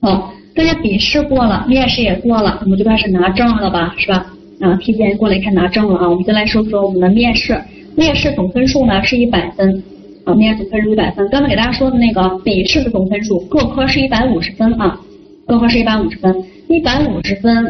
[0.00, 4.26] 好，大家笔试过了，面试也过了，我们就开始拿证了吧，是吧？
[4.60, 6.08] 啊，提前过来看拿证了啊。
[6.08, 7.62] 我们先来说说我们的面试，
[7.94, 9.82] 面试总分数呢是一百分
[10.24, 11.28] 啊，面试总分数一百分。
[11.30, 15.00] 刚才给大家说的那个笔试的总分数，各科是一百五十分啊，
[15.46, 17.66] 各科是一百五十分，一百五十分。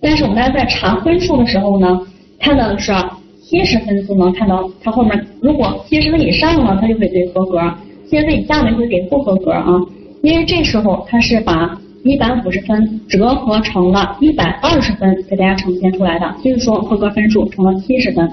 [0.00, 2.00] 但是我们大家在查分数的时候呢，
[2.38, 2.92] 看到的是
[3.42, 7.58] 七十分就能看到它后面，如果七十分以上了，它就会给合格；
[8.08, 9.80] 七十分以下呢就会给不合格啊。
[10.22, 18.30] 因为这时候它是把一百五十分折合成了一百二十分给大家呈现出来的，所以说合格分数成了七十分。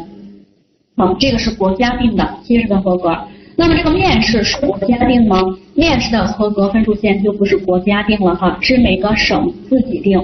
[0.96, 3.18] 好，这个是国家定的七十分合格。
[3.56, 5.42] 那么这个面试是国家定吗？
[5.76, 10.20] 面试的合格分数线就不是国家定了哈，是每个省自己定。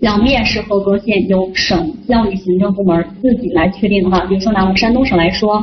[0.00, 4.20] 要面试合格线由省教育行政部门自己来确定哈。
[4.28, 5.54] 比如说拿我们山东省来说，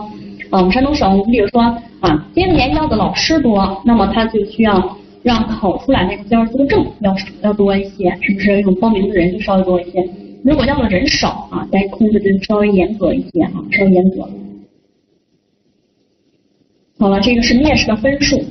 [0.49, 1.61] 啊，我们山东省，比如说
[1.99, 8.59] 啊，今年要的老师多，那么他就需要让考出来那个教师资格证要要多一些，是不是？
[8.61, 10.03] 有报名的人就稍微多一些。
[10.43, 14.28] 如果要的人少啊，再控制就稍微严格一些啊，稍微严格。
[16.99, 18.43] 好了，这个是面试的分数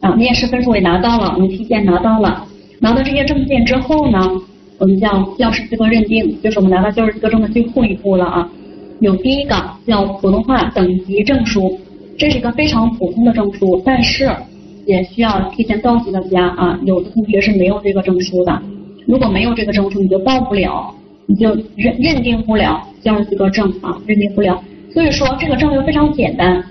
[0.00, 2.46] 啊，面试分数也拿到了，我们提前拿到了，
[2.80, 4.18] 拿到这些证件之后呢？
[4.76, 8.50] 我们叫教师资格认定，就是我们拿到教师资格证的最后一步了啊。
[8.98, 9.54] 有第一个
[9.86, 11.78] 叫普通话等级证书，
[12.18, 14.28] 这是一个非常普通的证书，但是
[14.84, 18.60] 也需要提前告诉大家啊，有的同学是没有这个证书的。
[19.06, 20.92] 如果没有这个证书，你就报不了，
[21.26, 24.60] 你就认认定不了教师资格证啊，认定不了。
[24.92, 26.62] 所以说这个证就非常简单，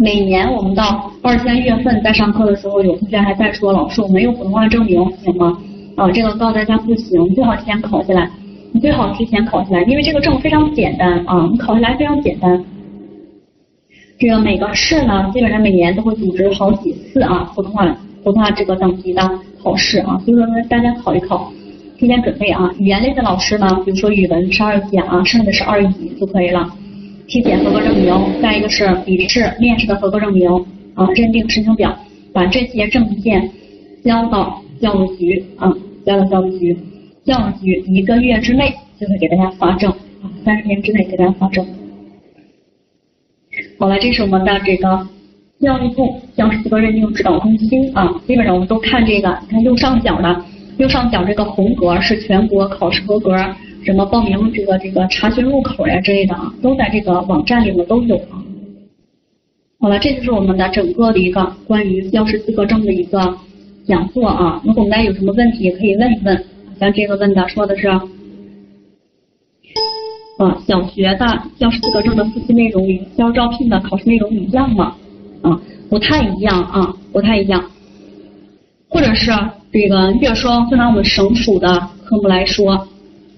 [0.00, 5.58] 每年我们到二三月份在上课的时候，有同学还在说老师我没有普通话证明，行吗？
[5.96, 8.30] 啊，这个告诉大家不行，最好提前考下来，
[8.70, 12.64] 你最好提前考下来，因为这个证非常简单啊，你考下来非常简单。
[14.20, 17.84] 这个每个市呢，基本上每年都会组织好几次啊，普通话
[18.22, 19.28] 普通话这个等级的
[19.60, 21.52] 考试啊，所以说大家考一考。
[21.98, 26.72] 提前准备啊，语言类的老师呢，比如说语文是二级啊，剩下的是二乙就可以了。
[27.28, 30.48] 体检合格证明，再一个是笔试、面试的合格证明
[30.94, 31.94] 啊，认定申请表，
[32.32, 33.50] 把这些证件
[34.02, 35.70] 交到教育局啊，
[36.06, 36.78] 交到教育局，
[37.26, 39.90] 教育局一个月之内就会给大家发证
[40.22, 41.66] 啊，三十天之内给大家发证。
[43.78, 45.06] 好了，这是我们的这个
[45.60, 50.44] 教育部教师资格认定指导中心啊，基本上我们都看这个，你看右上角的。
[50.78, 53.34] 右上角这个红格是全国考试合格，
[53.84, 58.42] 什么报名这个这个查询入口呀之类的啊，都在这个网站里面都有啊。
[59.80, 63.38] 好了，这就是我们的整个的一个关于教师资格证的一个
[63.86, 64.60] 讲座啊。
[64.64, 66.44] 如果大家有什么问题，也可以问一问。
[66.80, 67.88] 像这个问的说的是，
[70.38, 74.96] 啊，小学的教师资格证的复习内容与教招聘的考试内容一样吗？
[75.42, 77.64] 啊，不太一样啊，不太一样。
[78.88, 79.30] 或者是
[79.70, 82.88] 这个，你比如说，就拿我们省属的科目来说，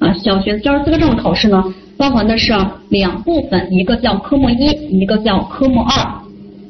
[0.00, 1.62] 啊，小学教师资格证的考试呢，
[1.96, 2.52] 包含的是
[2.88, 4.66] 两部分，一个叫科目一，
[5.00, 5.94] 一个叫科目二。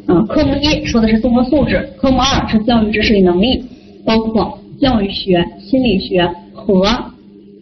[0.07, 3.65] 啊，科目一说的是综合素质，科目二是教育知识与能力，
[4.05, 6.85] 包括教育学、心理学和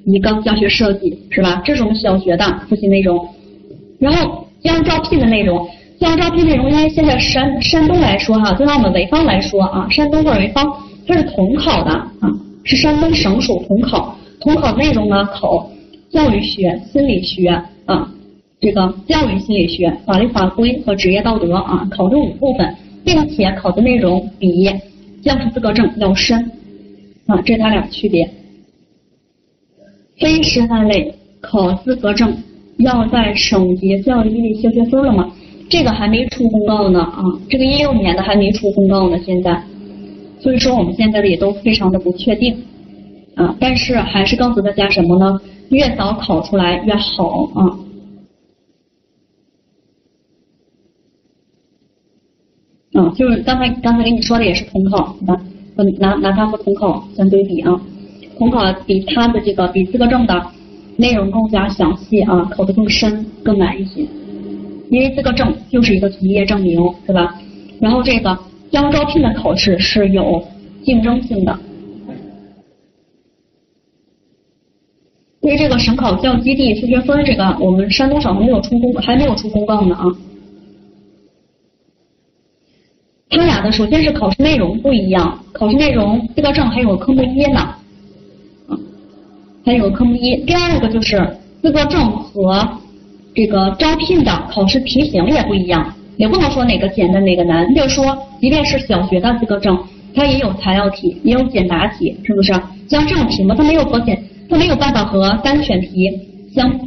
[0.06, 1.60] 一个教学设计，是吧？
[1.62, 3.28] 这是我们小学的复习内容。
[3.98, 5.68] 然后教师招聘的内容，
[6.00, 10.72] 教师招聘内容，因为现在山山东来说哈，就拿我们潍坊来说啊，山东或者潍坊。
[11.06, 12.30] 它是统考的啊，
[12.64, 14.14] 是山东省属统考。
[14.40, 15.70] 统考内容呢，考
[16.10, 17.48] 教育学、心理学
[17.86, 18.10] 啊，
[18.60, 22.74] 这个教育心理学、法律法规和职业道德啊，考这五部分，
[23.04, 24.70] 并且考的内容比
[25.22, 26.50] 教师资格证要深
[27.26, 28.30] 啊，这是它俩区别。
[30.18, 32.36] 非师范类考资格证
[32.78, 35.30] 要在省级教育局里修学分了吗？
[35.68, 39.62] 这个还没出公告呢啊，这个一六年的还没出公告呢，现在。
[40.40, 42.56] 所以说我们现在的也都非常的不确定
[43.38, 45.40] 啊，但是还是告诉大家什么呢？
[45.70, 47.78] 越早考出来越好啊。
[52.94, 55.34] 啊，就是刚才刚才跟你说的也是统考，拿
[55.98, 57.80] 拿拿它和统考相对比啊，
[58.38, 60.46] 统考比它的这个比资格证的
[60.96, 64.04] 内容更加详细啊，考的更深更难一些，
[64.90, 67.40] 因为资格证就是一个从业证明，是吧？
[67.80, 68.36] 然后这个。
[68.70, 70.46] 教招聘的考试是有
[70.84, 71.58] 竞争性的，
[75.48, 80.04] 对这个省考教基地数学分，这个我们山东省还没有出公，还没有出公告呢啊。
[83.30, 87.60] 他俩的首先是考试内容不一样，考试内容资格证还有科目一呢，
[88.68, 88.76] 啊，
[89.64, 90.36] 还有科目一。
[90.44, 92.68] 第二个就是资格证和
[93.34, 95.94] 这个招聘的考试题型也不一样。
[96.18, 99.78] 也不能说哪个简单哪个难，你比如说，即便是小学的资格证，
[100.14, 102.52] 它也有材料题，也有简答题，是不是？
[102.86, 106.10] 像这种题目，它没有和简，它没有办法和单选题
[106.54, 106.80] 相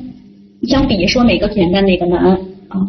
[0.68, 2.34] 相比，说哪个简单哪个难
[2.68, 2.88] 啊？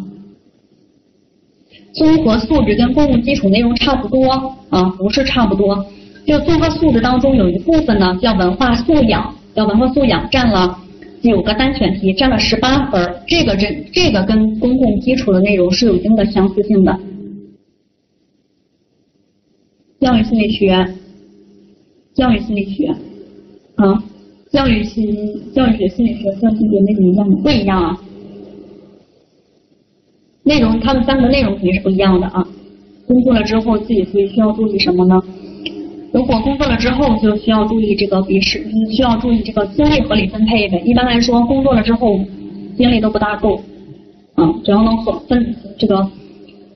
[1.93, 4.31] 综合素质跟公共基础内容差不多
[4.69, 5.85] 啊，不是差不多。
[6.25, 10.79] 就综合素质当中有一部分呢叫文化素养，叫文化素养占了。
[11.21, 16.99] 九个单选题占了十八分，这个这这个跟公共基础的内容是有一定的相似性的。
[20.01, 20.95] 教育心理学，
[22.13, 22.93] 教育心理学，
[23.75, 24.03] 啊，
[24.53, 25.03] 教育心
[25.51, 27.37] 教育学心理学教育心理学内容一样吗？
[27.43, 27.99] 不一样啊，
[30.43, 32.47] 内容他们三个内容肯定是不一样的啊。
[33.07, 35.19] 工作了之后自己会需要注意什么呢？
[36.13, 38.63] 如果工作了之后，就需要注意这个笔试，
[38.95, 40.79] 需要注意这个精力合理分配呗。
[40.85, 42.19] 一般来说，工作了之后
[42.77, 43.59] 精力都不大够，
[44.35, 46.07] 啊，只要能合分这个，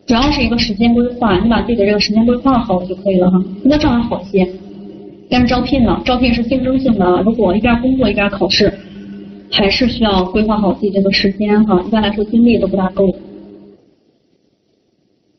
[0.08, 3.40] 主要是一个时间规划，你把自己的这个时间规划好就可以了哈。
[3.64, 4.50] 那这样好些。
[5.30, 8.74] 但是招聘呢，招聘是竞争性的，如果一边工作一边考试，
[9.52, 11.82] 还是需要规划好自己这个时间哈。
[11.86, 13.10] 一般来说精力都不大够，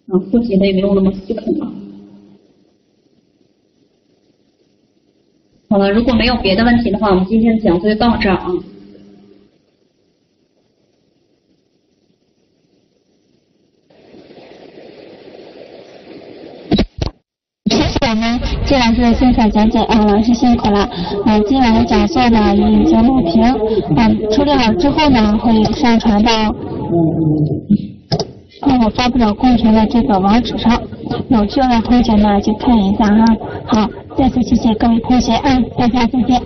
[0.08, 1.72] 啊，复习的也没有那么系统了。
[5.70, 8.52] 好了，如果没有别的问题的话，我们今天的讲座就到这儿啊。
[17.70, 20.86] 谢谢我们季老师的精彩讲解啊，老师辛苦了。
[21.24, 23.42] 嗯，今晚的讲座呢已经录屏，
[23.96, 26.30] 嗯，处理好之后呢会上传到。
[28.66, 30.78] 那我发布的公屏的这个网址上，
[31.28, 33.24] 有需要的同学呢去看一下哈。
[33.64, 33.88] 好，
[34.18, 36.42] 再次谢谢各位同学，嗯，大家再见。